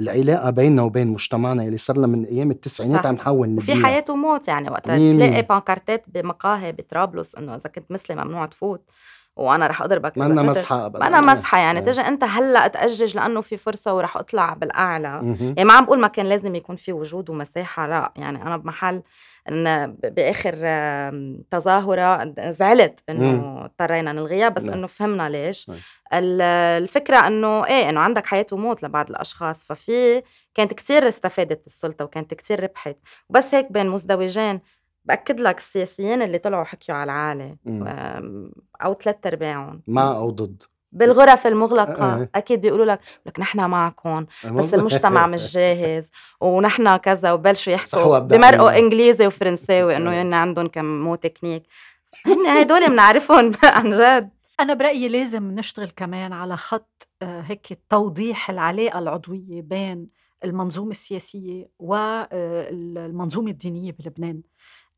[0.00, 4.04] العلاقة بيننا وبين مجتمعنا اللي صار لها من أيام التسعينات عم نحاول نبنيها في حياة
[4.10, 4.98] وموت يعني وقتها.
[4.98, 8.90] تلاقي بانكارتات بمقاهي بطرابلس إنه إذا كنت مسلم ممنوع تفوت.
[9.36, 10.98] وأنا رح اضربك ما أنا مسحة ابدا.
[10.98, 11.78] ما أنا مسحة يعني.
[11.78, 11.82] آه.
[11.82, 15.36] تجي أنت هلأ تأجج لأنه في فرصة ورح أطلع بالأعلى.
[15.40, 18.12] يعني ما عم بقول ما كان لازم يكون في وجود ومساحة لا.
[18.16, 19.02] يعني أنا بمحل
[19.48, 20.52] إن بآخر
[21.50, 24.74] تظاهرة زعلت إنه اضطرينا نلغيها بس نعم.
[24.74, 25.68] إنه فهمنا ليش.
[25.68, 25.78] نعم.
[26.12, 29.64] الفكرة إنه إيه إنه عندك حياة وموت لبعض الأشخاص.
[29.64, 30.22] ففي
[30.54, 32.96] كانت كتير استفادت السلطة وكانت كتير ربحت.
[33.28, 34.60] وبس هيك بين مزدوجين.
[35.04, 37.56] بأكد لك السياسيين اللي طلعوا حكيوا على العالي
[38.82, 39.82] أو ثلاث أرباعهم.
[39.86, 40.62] مع أو ضد.
[40.92, 42.28] بالغرف المغلقة أه.
[42.34, 46.10] أكيد بيقولوا لك لك نحن معكم بس المجتمع مش جاهز
[46.40, 51.62] ونحن كذا وبلشوا يحكوا بمرقوا إنجليزي وفرنساوي إنه هن عندهم كم مو تكنيك.
[52.26, 54.30] هن هدول بنعرفهم عن جد.
[54.60, 60.06] أنا برأيي لازم نشتغل كمان على خط هيك توضيح العلاقة العضوية بين
[60.44, 64.42] المنظومة السياسية والمنظومة الدينية بلبنان.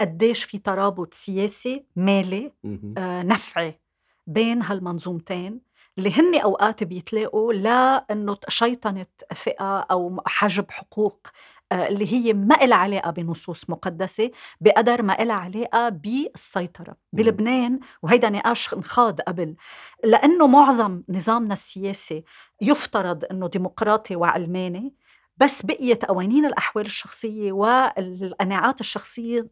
[0.03, 2.53] قديش في ترابط سياسي مالي
[2.99, 3.81] آه نفعي
[4.27, 5.61] بين هالمنظومتين
[5.99, 11.27] اللي هن أوقات بيتلاقوا لأنه شيطنة فئة أو حجب حقوق
[11.73, 18.31] آه، اللي هي ما لها علاقة بنصوص مقدسة بقدر ما لها علاقة بالسيطرة بلبنان وهيدا
[18.31, 19.57] نقاش انخاض قبل.
[20.05, 22.25] لأنه معظم نظامنا السياسي
[22.61, 24.95] يفترض إنه ديمقراطي وعلماني
[25.37, 29.49] بس بقيت قوانين الأحوال الشخصية والقناعات الشخصية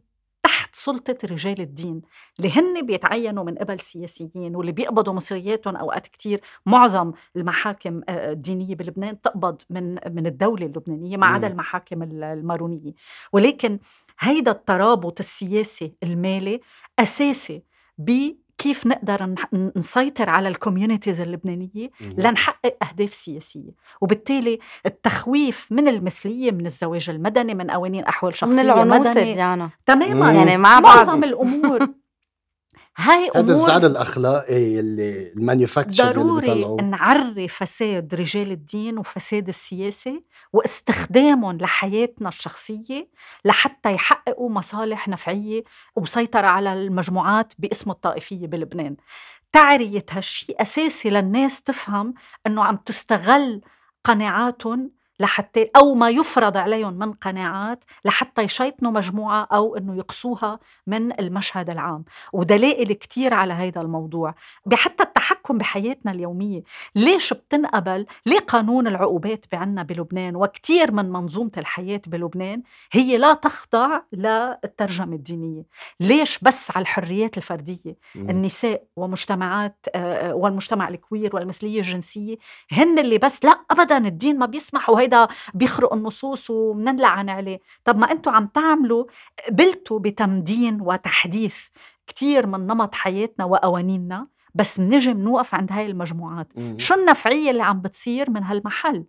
[0.70, 2.02] تحت سلطة رجال الدين
[2.38, 6.40] اللي هن بيتعينوا من قبل سياسيين واللي بيقبضوا مصرياتهم أوقات كتير.
[6.66, 12.92] معظم المحاكم آه، الدينية بلبنان تقبض من من الدولة اللبنانية ما عدا المحاكم المارونية.
[13.32, 13.78] ولكن
[14.18, 16.60] هيدا الترابط السياسي المالي
[16.98, 17.62] أساسي
[18.60, 19.34] كيف نقدر
[19.76, 23.70] نسيطر على ال communities اللبنانيه لنحقق أهداف سياسية.
[24.00, 29.70] وبالتالي التخويف من المثلية من الزواج المدني من قوانين أحوال شخصية من العنوسه ديانا.
[29.86, 30.32] تماما.
[30.32, 30.96] يعني مع بعض.
[30.96, 31.86] معظم الأمور
[33.00, 39.48] هاي أمور هذا الزعل الأخلاقي اللي ال manufactured ضروري اللي نعرف فساد رجال الدين وفساد
[39.48, 43.08] السياسة واستخدامهم لحياتنا الشخصية
[43.44, 45.62] لحتى يحققوا مصالح نفعية
[45.96, 48.96] وسيطرة على المجموعات باسم الطائفية بلبنان.
[49.52, 52.14] تعرية هالشيء أساسي للناس تفهم
[52.46, 53.60] أنه عم تستغل
[54.04, 61.20] قناعاتهم لحتى أو ما يفرض عليهم من قناعات لحتى يشيطنوا مجموعة أو إنه يقصوها من
[61.20, 62.04] المشهد العام.
[62.32, 64.34] ودلائل كتير على هذا الموضوع.
[64.66, 66.62] بحتى التحكم بحياتنا اليومية.
[66.94, 74.00] ليش بتنقبل؟ ليه قانون العقوبات بعنا بلبنان؟ وكتير من منظومة الحياة بلبنان هي لا تخضع
[74.12, 75.62] للترجمة الدينية.
[76.00, 77.96] ليش بس على الحريات الفردية.
[78.16, 79.86] النساء ومجتمعات
[80.30, 82.36] والمجتمع الكوير والمثلية الجنسية
[82.72, 87.60] هن اللي بس لا ابدا الدين ما بيسمح وهي هيدا بيخرق النصوص ومنلعن عليه.
[87.84, 89.04] طب ما أنتم عم تعملوا
[89.48, 91.56] قبلتوا بتمدين وتحديث
[92.06, 94.26] كتير من نمط حياتنا وقوانيننا.
[94.54, 96.48] بس منجي منوقف عند هاي المجموعات.
[96.56, 96.78] مم.
[96.78, 99.04] شو النفعية اللي عم بتصير من هالمحل؟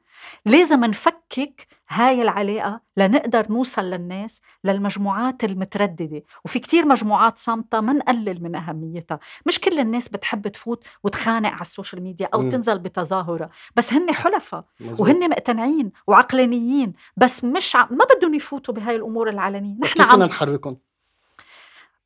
[0.46, 6.24] لازم نفكك هاي العلاقة لنقدر نوصل للناس للمجموعات المترددة.
[6.46, 9.20] وفي كتير مجموعات صامتة ما نقلل من أهميتها.
[9.46, 12.50] مش كل الناس بتحب تفوت وتخانق على ال social media أو م.
[12.50, 13.50] تنزل بتظاهرة.
[13.76, 14.66] بس هن حلفاء
[15.00, 16.94] وهن مقتنعين وعقلانيين.
[17.18, 17.88] بس مش ع...
[17.92, 19.76] ما بدهم يفوتوا بهاي الأمور العلنية.
[19.80, 20.78] نحن كيف عم نحركهم.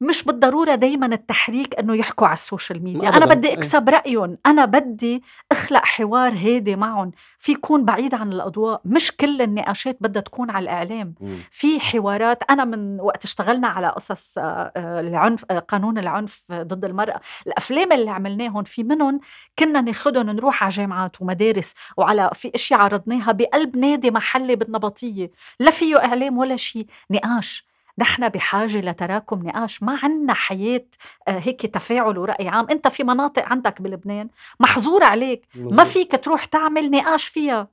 [0.02, 3.10] مش بالضرورة دايما التحريك إنه يحكوا على ال social media.
[3.10, 3.58] أنا بدي إيه.
[3.58, 4.38] أكسب رأيهم.
[4.46, 7.12] أنا بدي أخلق حوار هادي معهم.
[7.40, 8.82] في يكون بعيد عن الأضواء.
[8.86, 11.16] مش كل النقاشات بدها تكون على الإعلام.
[11.52, 12.44] في حوارات.
[12.50, 17.20] أنا من وقت اشتغلنا على قصص آه، العنف آه، قانون العنف ضد المرأة.
[17.48, 19.20] الأفلام اللي عملناهم في منهم
[19.60, 25.32] كنا ناخذهم نروح على جامعات ومدارس وعلى في أشياء عرضناها بقلب نادي محلي بالنبطية.
[25.60, 26.86] لا فيه إعلام ولا شيء.
[27.12, 27.75] نقاش.
[27.98, 29.84] نحن بحاجة لتراكم نقاش.
[29.84, 30.86] ما عنا حياة
[31.28, 32.68] آه، هيك تفاعل ورأي عام.
[32.72, 34.30] أنت في مناطق عندك بلبنان
[34.60, 35.46] محظور عليك.
[35.56, 37.68] ما فيك تروح تعمل نقاش فيها.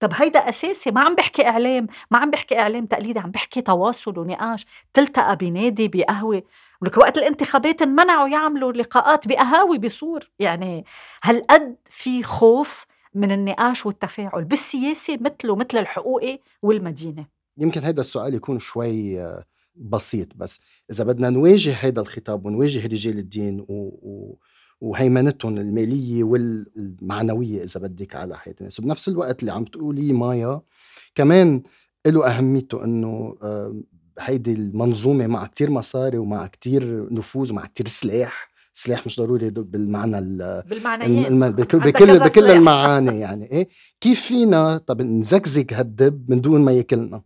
[0.00, 0.90] طب هيدا أساسي.
[0.90, 1.86] ما عم بحكي إعلام.
[2.10, 3.18] ما عم بحكي إعلام تقليدي.
[3.18, 4.66] عم بحكي تواصل ونقاش.
[4.92, 6.42] تلتقى بنادي بقهوة.
[6.82, 10.84] ولك وقت الانتخابات منعوا يعملوا لقاءات بقهاوي بصور يعني
[11.22, 17.26] هالقد في خوف من النقاش والتفاعل بالسياسة مثله مثل الحقوقي والمدينة.
[17.58, 19.44] يمكن هذا السؤال يكون شوي آه،
[19.76, 20.60] بسيط بس
[20.90, 23.64] إذا بدنا نواجه هذا الخطاب ونواجه رجال الدين و...
[24.02, 24.38] و...
[24.80, 28.80] وهيمنتهم المالية والمعنوية إذا بدك على حياه الناس.
[28.80, 30.60] وبنفس الوقت اللي عم تقولي مايا
[31.14, 31.62] كمان
[32.06, 33.34] له أهميته إنه
[34.20, 40.16] هيدي المنظومة مع كتير مصاري ومع كتير نفوذ ومع كتير سلاح سلاح مش ضروري بالمعنى
[40.68, 41.50] بالمعنيين.
[41.50, 43.68] بكل بكل, بكل المعاني يعني إيه؟
[44.00, 47.22] كيف فينا طب نزكزك هالدب من دون ما ياكلنا؟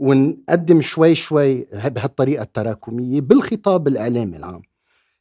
[0.00, 4.62] ونقدم شوي شوي بهالطريقة التراكمية بالخطاب الإعلامي العام.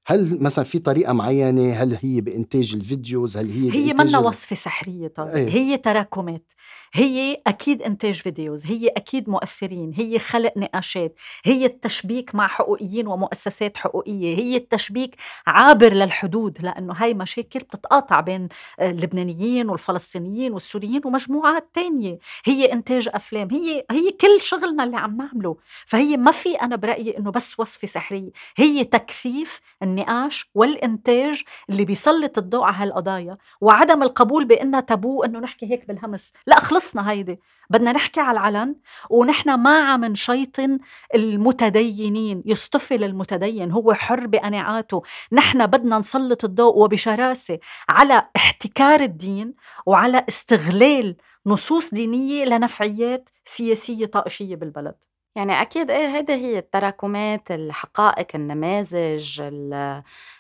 [0.10, 4.56] هل مثلا في طريقة معينة؟ هل هي بإنتاج ال videos؟ هل هي هي منا وصفة
[4.56, 5.36] سحرية طبعا.
[5.36, 5.50] أيه.
[5.50, 6.54] هي تراكمات.
[6.93, 8.65] هي أكيد إنتاج videos.
[8.65, 9.93] هي أكيد مؤثرين.
[9.95, 11.15] هي خلق نقاشات.
[11.45, 14.38] هي التشبيك مع حقوقيين ومؤسسات حقوقية.
[14.38, 15.15] هي التشبيك
[15.48, 18.48] عابر للحدود لأنه هاي مشاكل بتتقاطع بين
[18.82, 22.19] اللبنانيين والفلسطينيين والسوريين ومجموعات تانية.
[22.45, 23.48] هي إنتاج أفلام.
[23.52, 25.58] هي هي كل شغلنا اللي عم نعمله.
[25.86, 28.32] فهي ما في أنا برأيي إنه بس وصفة سحرية.
[28.58, 29.62] هي تكثيف
[29.99, 36.33] النقاش والإنتاج اللي بيسلط الضوء على هالقضايا وعدم القبول بأنها تابو أنه نحكي هيك بالهمس.
[36.47, 37.39] لا خلصنا هيدي.
[37.69, 38.75] بدنا نحكي على العلن
[39.09, 40.79] ونحن ما عم نشيطن
[41.15, 42.43] المتدينين.
[42.45, 45.01] يصطفل المتدين هو حر بقناعاته.
[45.31, 47.59] نحن بدنا نسلط الضوء وبشراسة
[47.89, 49.53] على احتكار الدين
[49.85, 54.95] وعلى استغلال نصوص دينية لنفعيات سياسية طائفية بالبلد.
[55.39, 59.41] يعني أكيد إيه هيدي هي التراكمات، الحقائق، النماذج،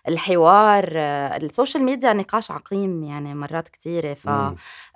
[0.07, 0.89] الحوار،
[1.37, 4.13] ال social media نقاش عقيم يعني مرات كتيرة.
[4.13, 4.29] ف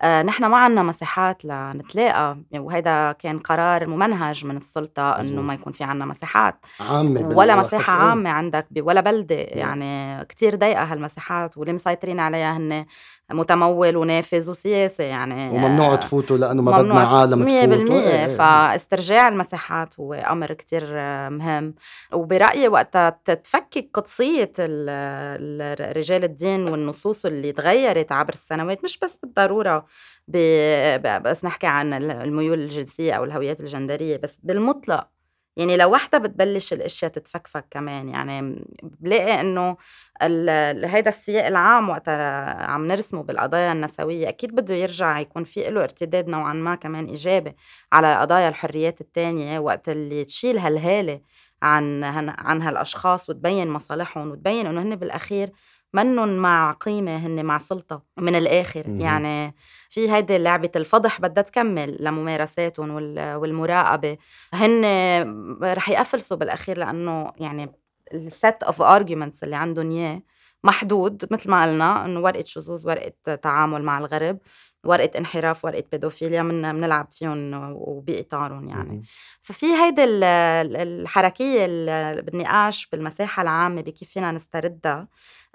[0.01, 5.73] آه، نحن ما عنا مساحات لنتلاقى وهيدا كان قرار ممنهج من السلطة إنه ما يكون
[5.73, 6.55] في عنا مساحات.
[6.79, 12.85] عامة ولا مساحة عامة عندك ولا بلدة يعني كتير ضيقة هالمساحات واللي مسيطرين عليها هن
[13.31, 20.13] متمول ونافذ وسياسي يعني وممنوع تفوتوا لأنه ما بدنا عالم تفوت 100% فاسترجاع المساحات هو
[20.13, 20.85] أمر كتير
[21.29, 21.75] مهم.
[22.13, 24.51] وبرأيي وقتها تفكك قدسية
[25.97, 29.85] رجال الدين والنصوص اللي تغيرت عبر السنوات مش بس بالضرورة
[31.19, 35.12] بس نحكي عن الميول الجنسية أو الهويات الجندرية بس بالمطلق.
[35.57, 39.77] يعني لو وحدة بتبلش الاشياء تتفكفك كمان يعني بلاقي إنه
[40.85, 46.27] هيدا السياق العام وقتها عم نرسمه بالقضايا النسوية أكيد بده يرجع يكون في له ارتداد
[46.27, 47.55] نوعا ما كمان إيجابي
[47.93, 51.21] على قضايا الحريات التانية وقت اللي تشيل هالهالة
[51.63, 55.51] عن عن هالأشخاص وتبين مصالحهم وتبين إنه هن بالأخير
[55.93, 58.83] منن مع قيمة هن مع سلطة من الآخر.
[58.89, 58.99] مم.
[58.99, 59.55] يعني
[59.89, 64.17] في هيدي لعبة الفضح بدها تكمل لممارساتهم والمراقبة.
[64.53, 64.83] هن
[65.63, 67.71] رح يفلسوا بالأخير لأنه يعني
[68.13, 70.21] ال set of arguments اللي عندهم إياه
[70.63, 74.37] محدود مثل ما قلنا انه ورقة شذوذ ورقة تعامل مع الغرب
[74.85, 79.01] ورقة انحراف ورقة بيدوفيليا من بنلعب فيهم وباطارهم يعني.
[79.41, 81.65] ففي هيدي الحركية
[82.21, 85.07] بالنقاش بالمساحة العامة بكيف فينا نستردها.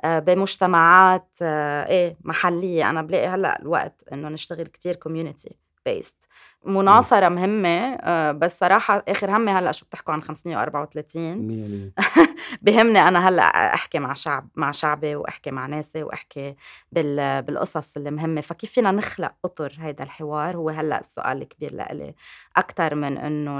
[0.05, 2.91] بمجتمعات آه، إيه محلية.
[2.91, 5.57] أنا بلاقي هلأ الوقت إنه نشتغل كتير community
[5.87, 6.17] بيست
[6.65, 11.93] مناصرة مهمة آه، بس صراحة آخر همي هلأ شو بتحكوا عن 534
[12.63, 16.55] بهمني أنا هلأ أحكي مع شعب مع شعبي وأحكي مع ناسي وأحكي
[16.93, 18.41] بالقصص اللي مهمة.
[18.41, 22.15] فكيف فينا نخلق أطر هيدا الحوار؟ هو هلأ السؤال الكبير لإلي.
[22.57, 23.59] أكثر من إنه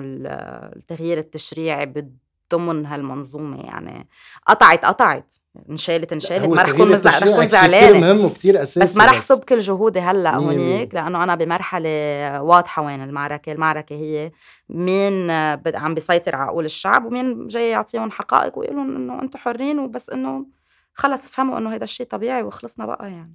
[0.77, 1.87] التغيير التشريعي
[2.55, 4.09] ضمن هالمنظومة يعني.
[4.46, 5.35] قطعت قطعت.
[5.71, 9.44] انشالت انشالت ما رح كون رح كون زعلانه مهم وكثير أساسي بس ما رح صب
[9.44, 11.88] كل جهودي هلا هونيك لأنه أنا بمرحلة
[12.42, 14.33] واضحة وين المعركة؟ المعركة هي
[14.68, 15.31] مين
[15.75, 20.11] عم بيسيطر على عقول الشعب ومين جاي يعطيهم حقائق ويقول لهم إنه أنتم حرين وبس
[20.11, 20.47] إنه
[20.94, 23.35] خلص افهموا إنه هذا الشيء طبيعي وخلصنا بقى يعني.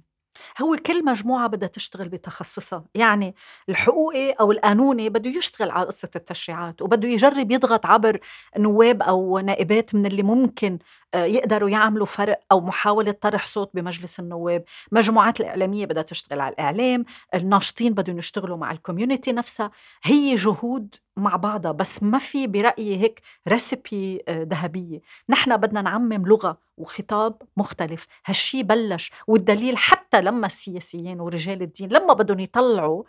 [0.62, 3.34] هو كل مجموعة بدها تشتغل بتخصصها يعني
[3.68, 8.20] الحقوقي أو القانوني بده يشتغل على قصة التشريعات وبده يجرب يضغط عبر
[8.58, 10.78] نواب أو نائبات من اللي ممكن
[11.14, 14.64] يقدروا يعملوا فرق أو محاولة طرح صوت بمجلس النواب.
[14.92, 19.70] مجموعات الإعلامية بدها تشتغل على الإعلام الناشطين بدهم يشتغلوا مع ال community نفسها.
[20.04, 25.00] هي جهود مع بعضها بس ما في برأيي هيك recipe آه، ذهبية.
[25.28, 28.06] نحن بدنا نعمم لغة وخطاب مختلف.
[28.26, 33.02] هالشي بلش والدليل حتى لما السياسيين ورجال الدين لما بدهم يطلعوا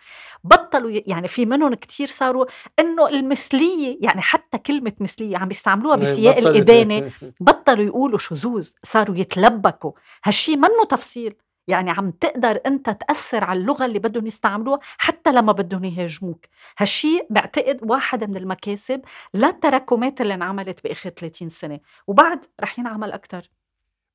[0.43, 2.45] بطلوا يعني في منهم كتير صاروا
[2.79, 9.17] إنه المثلية يعني حتى كلمة مثلية عم بيستعملوها إيه، بسياق الإدانة بطلوا يقولوا شذوذ صاروا
[9.17, 9.91] يتلبكوا.
[10.23, 11.35] هالشي منه تفصيل.
[11.67, 16.45] يعني عم تقدر أنت تأثر على اللغة اللي بدهم يستعملوها حتى لما بدهم يهاجموك.
[16.77, 19.01] هالشيء بعتقد واحد من المكاسب
[19.33, 21.79] للتراكمات اللي انعملت بآخر 30 سنة.
[22.07, 23.49] وبعد رح ينعمل أكثر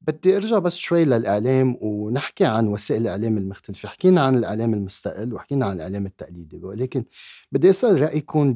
[0.01, 5.67] بدي أرجع بس شوي للإعلام ونحكي عن وسائل الإعلام المختلفة، حكينا عن الإعلام المستقل وحكينا
[5.67, 6.57] عن الإعلام التقليدي.
[6.57, 7.05] ولكن
[7.53, 8.53] بدي أسأل رأيكم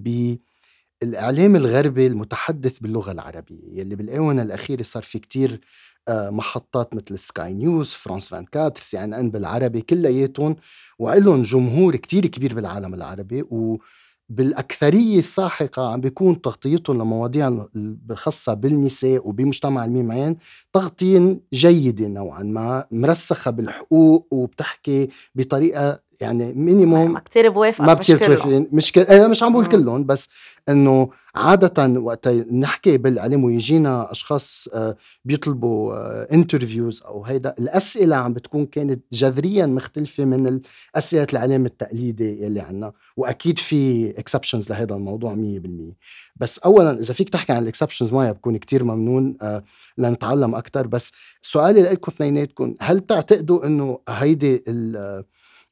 [1.04, 5.60] بالاعلام الغربي المتحدث باللغة العربية يلي بالآونة الأخيرة صار في كتير
[6.08, 10.56] آه، محطات مثل سكاي نيوز فرانس 24 سي إن إن بالعربي كلياتهم
[10.98, 13.78] وإلهم جمهور كتير كبير بالعالم العربي و
[14.28, 17.66] بالأكثرية الساحقة عم بيكون تغطيتهم لمواضيع
[18.12, 20.36] خاصة بالنساء وبمجتمع الميم عين
[20.72, 28.16] تغطية جيدة نوعا ما مرسخة بالحقوق وبتحكي بطريقة يعني minimum ما كتير بوافق ما كتير
[28.16, 28.98] توافقين مش ك...
[28.98, 30.28] أنا مش عم بقول كلهم بس
[30.68, 35.94] إنه عادة وقت نحكي بالإعلام ويجينا أشخاص آه، بيطلبوا
[36.34, 40.60] interviews آه، أو هيدا الأسئلة عم بتكون كانت جذريا مختلفة من
[40.94, 45.38] أسئلة الإعلام التقليدي يلي عنا وأكيد في exceptions لهذا الموضوع 100%
[46.36, 49.64] بس اولا إذا فيك تحكي عن ال exceptions معي بكون كتير ممنون آه،
[49.98, 51.12] لنتعلم أكثر بس
[51.42, 54.62] سؤالي لكم اثنيناتكم هل تعتقدوا إنه هيدي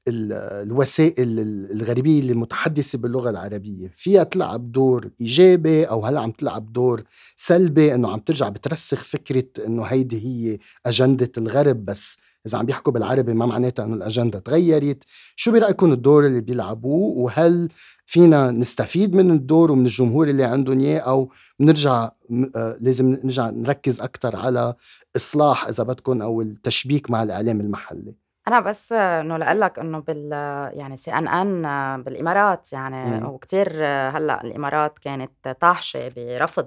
[0.09, 1.41] الوسائل
[1.73, 3.93] الغربية اللي متحدثة باللغة العربية.
[3.97, 7.03] فيها تلعب دور إيجابي أو هلأ عم تلعب دور
[7.37, 12.93] سلبي أنه عم ترجع بترسخ فكرة أنه هيدي هي أجندة الغرب بس إذا عم بيحكوا
[12.93, 15.05] بالعربي ما معناتها أنه الأجندة تغيرت.
[15.37, 17.69] شو برأيكم الدور اللي بيلعبوه؟ وهل
[18.07, 21.31] فينا نستفيد من الدور ومن الجمهور اللي عندهم إياه؟ أو
[21.61, 22.11] بنرجع
[22.57, 24.75] آه، لازم نرجع نركز أكثر على
[25.17, 30.33] إصلاح إذا بدكم أو التشبيك مع الإعلام المحلي؟ أنا بس إنه لاقول لك إنه بال
[30.79, 33.27] يعني سي إن إن بالإمارات يعني إمم.
[33.29, 36.67] وكتير هلأ الإمارات كانت طاحشة برفض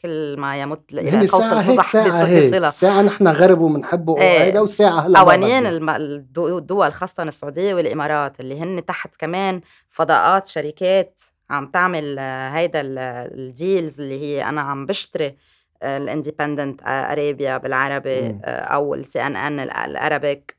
[0.00, 4.60] كل ما يمت إلى قوس ساعة هيك ساعة هيك ساعة نحن غرب وبنحبه وهيدا إيه
[4.60, 5.66] وساعة هلأ قوانين
[6.38, 9.60] الدول خاصة السعودية والإمارات اللي هن تحت كمان
[9.90, 11.20] فضاءات شركات
[11.50, 12.18] عم تعمل
[12.54, 15.36] هيدا ال deals اللي هي أنا عم بشتري.
[15.82, 18.40] الاندبندنت أرابيا بالعربي مم.
[18.44, 20.56] آه، أو السي إن إن الأرابيك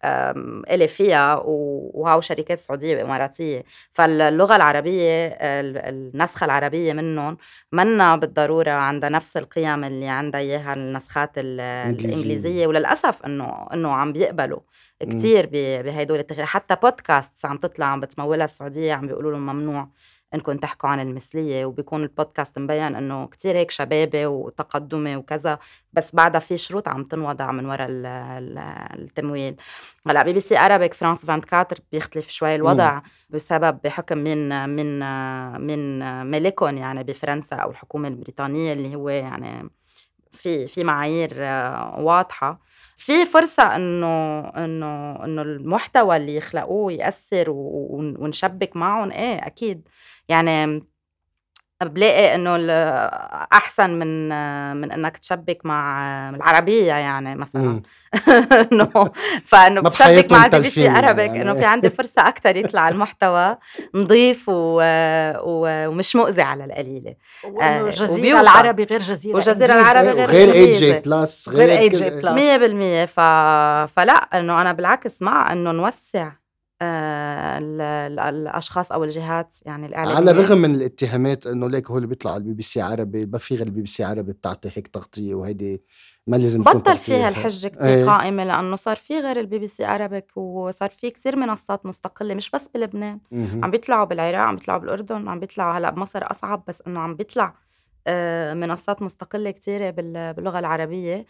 [0.72, 3.64] إلي فيها وهو شركات سعودية وإماراتية.
[3.92, 7.38] فاللغة العربية النسخة العربية منهم
[7.72, 12.68] منا بالضرورة عندها نفس القيم اللي عندها إياها النسخات الإنجليزية.
[12.68, 14.60] وللأسف إنه إنه عم بيقبلوا
[15.00, 16.46] كثير بهدول التغيير.
[16.46, 19.88] حتى بودكاست عم تطلع عم بتمولها السعودية عم بيقولوا لهم ممنوع.
[20.34, 25.60] انكم تحكوا عن المثلية وبيكون البودكاست مبين إنه كتير هيك شبابي وتقدمي وكذا
[25.94, 29.56] بس بعدها في شروط عم تنوضع من وراء التمويل.
[30.08, 35.00] هلأ بي بي سي ارابيك فرانس 24 بيختلف شوي الوضع بسبب بحكم من من
[35.62, 36.00] من
[36.32, 39.70] ملكهم يعني بفرنسا أو الحكومة البريطانية اللي هو يعني
[40.34, 41.34] في في معايير
[42.00, 42.60] واضحة.
[42.98, 44.08] في فرصة إنه
[44.40, 49.88] إنه إنه المحتوى اللي يخلقوه يأثر ونشبك معهم إيه أكيد.
[50.30, 50.84] يعني
[51.88, 52.56] بلاقي إنه
[53.54, 54.30] أحسن من
[54.78, 57.82] من إنك تشبك مع العربية يعني مثلا.
[58.72, 59.12] إنه
[59.46, 61.42] فإنه بشبك مع البي بي سي ارابيك يعني.
[61.42, 63.58] إنه في عندي فرصة أكثر يطلع المحتوى
[63.96, 64.82] نظيف و...
[65.44, 65.88] و...
[65.88, 67.16] ومش مؤذي على القليلة.
[67.62, 69.36] آه جزيرة العربي غير جزيرة.
[69.36, 73.20] وجزيرة العربي غير غير اي جي بلس غير اي جي بلس 100% ف...
[73.96, 76.43] فلا إنه أنا بالعكس مع إنه نوسع آه،
[78.30, 82.38] الأشخاص أو الجهات يعني الإعلامية على الرغم من الاتهامات إنه ليك هو اللي بيطلع على
[82.38, 85.84] البي بي سي عربي ما في غير البي بي سي عربي بتعطي هيك تغطية وهيدي
[86.28, 88.06] ما لازم بطل فيها الحجة كثير إيه.
[88.06, 92.50] قائمة لأنه صار في غير البي بي سي ارابيك وصار في كثير منصات مستقلة مش
[92.50, 93.20] بس بلبنان.
[93.32, 97.54] عم بيطلعوا بالعراق عم بيطلعوا بالأردن عم بيطلعوا هلأ بمصر أصعب بس إنه عم بيطلع
[98.08, 101.26] آه، منصات مستقلة كثيره باللغة العربية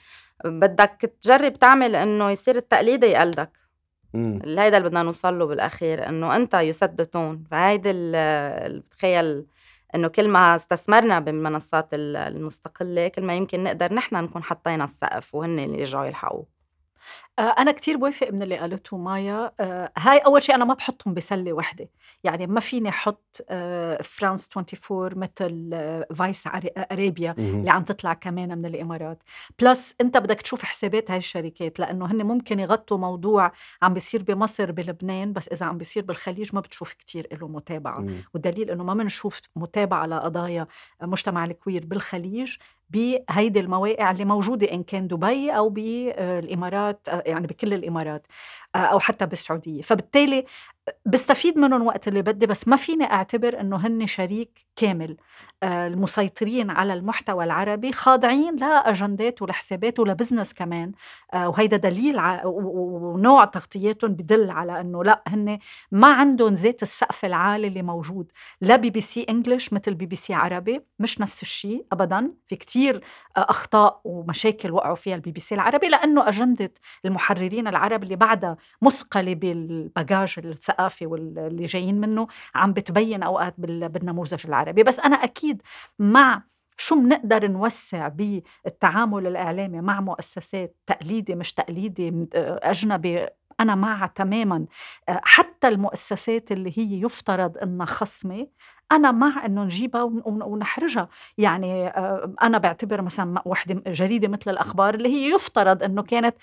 [0.45, 3.62] بدك تجرب تعمل إنه يصير التقليدي يقلدك
[4.15, 7.91] هيدا اللي بدنا نوصل له بالأخير إنه أنت you set the tone فهيدي
[8.79, 9.45] بتخيل
[9.95, 15.59] إنه كل ما استثمرنا بالمنصات المستقلة كل ما يمكن نقدر نحن نكون حطينا السقف وهن
[15.59, 16.62] اللي يرجعوا يلحقوه
[17.39, 19.51] آه، أنا كتير بوافق من اللي قالته مايا.
[19.59, 21.89] آه، هاي أول شيء أنا ما بحطهم بسلة وحدة.
[22.23, 25.69] يعني ما فيني أحط آه، فرانس 24 مثل
[26.15, 26.47] فايس
[26.91, 29.23] أرابيا اللي عم تطلع كمان من الإمارات.
[29.61, 33.51] plus أنت بدك تشوف حسابات هاي الشركات لأنه هن ممكن يغطوا موضوع
[33.81, 38.05] عم بيصير بمصر بلبنان بس إذا عم بيصير بالخليج ما بتشوف كتير له متابعة.
[38.33, 40.67] والدليل أنه ما بنشوف متابعة لقضايا
[41.01, 42.57] مجتمع ال queer بالخليج.
[42.93, 48.27] بهيدي المواقع اللي موجودة إن كان دبي أو بالإمارات يعني بكل الإمارات
[48.75, 49.81] أو حتى بالسعودية.
[49.81, 50.45] فبالتالي
[51.05, 55.17] بستفيد منهم وقت اللي بدي بس ما فيني أعتبر إنه هن شريك كامل.
[55.63, 60.91] آه، المسيطرين على المحتوى العربي خاضعين لأجندات ولحسابات ول business كمان.
[61.33, 65.59] آه، وهيدا دليل ونوع تغطياتهم بدل على إنه لأ هن
[65.91, 68.31] ما عندهم ذات السقف العالي اللي موجود.
[68.61, 72.31] لا بي بي سي English مثل بي بي سي عربي مش نفس الشيء ابدا.
[72.47, 72.95] في كتير
[73.37, 76.71] آه، أخطاء ومشاكل وقعوا فيها البي بي سي العربي لأنه أجندة
[77.05, 80.35] المحررين العرب اللي بعدها مثقلة بال baggage
[80.73, 84.83] الثقافي واللي جايين منه عم بتبين أوقات بالنموذج العربي.
[84.83, 85.61] بس أنا أكيد
[85.99, 86.43] مع
[86.77, 93.27] شو بنقدر نوسع بالتعامل الإعلامي مع مؤسسات تقليدي مش تقليدي أجنبي
[93.59, 94.65] أنا معها تماما
[95.09, 98.47] حتى المؤسسات اللي هي يفترض إنها خصمة
[98.91, 101.09] أنا مع إنه نجيبها ونحرجها.
[101.37, 101.87] يعني
[102.43, 106.35] أنا بعتبر مثلا وحدة جريدة مثل الأخبار اللي هي يفترض إنه كانت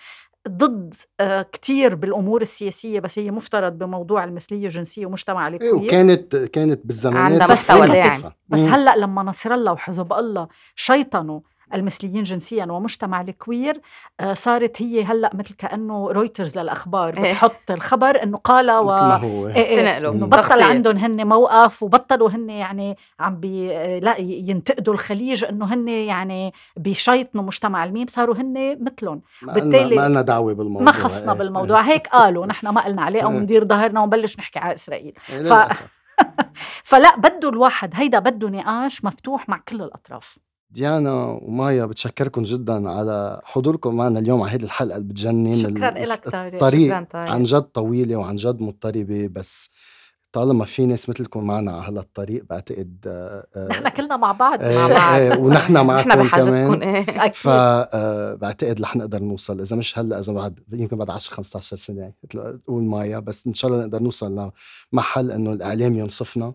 [0.48, 5.74] ضد آه، كتير بالأمور السياسية بس هي مفترض بموضوع المثلية الجنسيه ومجتمع إيه ال queer
[5.74, 8.22] وكانت كانت بالزمانات عندها بس داعم.
[8.48, 8.60] بس.
[8.60, 11.40] هلأ لما نصر الله وحزب الله شيطنوا
[11.74, 13.80] المثليين جنسيا ومجتمع ال queer
[14.20, 17.32] آه، صارت هي هلأ مثل كأنه رويترز للأخبار إيه.
[17.32, 20.26] بتحط الخبر إنه قال و مثل ما هو إيه إيه تنقلوا.
[20.26, 20.62] بطل.
[20.62, 23.68] عندهم هن موقف وبطلوا هن يعني عم بي
[24.00, 30.22] لا ينتقدوا الخليج إنه هن يعني بيشيطنوا مجتمع الميم صاروا هن مثلهم بالتالي ما لنا
[30.22, 33.30] دعوة بالموضوع ما خصنا بالموضوع هيك قالوا نحن ما قلنا عليه أو.
[33.30, 35.82] ندير ظهرنا ونبلش نحكي على إسرائيل ف-.
[36.90, 40.38] فلا بده الواحد هيدا بده نقاش مفتوح مع كل الأطراف
[40.70, 46.28] ديانا ومايا بتشكركم جدا على حضوركم معنا اليوم على هذه الحلقة اللي بتجنن شكرا لك
[46.28, 47.30] طارق الطريق شكراً طارق.
[47.30, 49.70] عن جد طويلة وعن جد مضطربة بس
[50.32, 54.62] طالما في ناس مثلكم معنا على هلا الطريق بعتقد آه، آه، نحن كلنا مع بعض
[54.62, 55.20] إيه، مع بعض.
[55.20, 60.32] إيه، ونحن نحن معكم كمان إيه أكيد فبعتقد رح نقدر نوصل إذا مش هلأ إذا
[60.32, 64.02] بعد يمكن بعد 10 15 سنة مثل ما تقول مايا بس إن شاء الله نقدر
[64.02, 64.50] نوصل
[64.92, 66.54] لمحل إنه الإعلام ينصفنا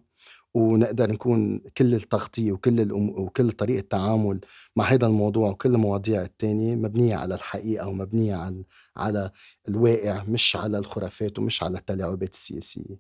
[0.56, 3.10] ونقدر نكون كل التغطية وكل الأم...
[3.10, 4.40] وكل طريقة التعامل
[4.76, 8.64] مع هذا الموضوع وكل المواضيع التانية مبنية على الحقيقة ومبنيه على
[8.96, 9.32] على
[9.68, 13.00] الواقع مش على الخرافات ومش على التلاعبات السياسية.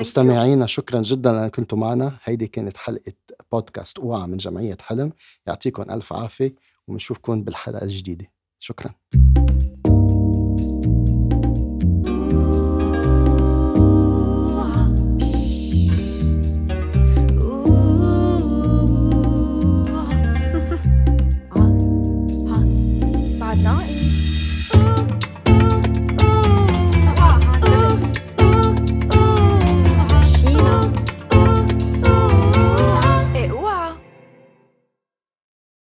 [0.00, 2.18] مستمعينا شكرا جدا لأن كنتوا معنا.
[2.24, 3.12] هيدي كانت حلقة
[3.52, 5.12] بودكاست اوعى من جمعية حلم.
[5.46, 6.54] يعطيكم ألف عافية
[6.88, 8.26] وبنشوفكم بالحلقة الجديدة.
[8.58, 8.90] شكرا.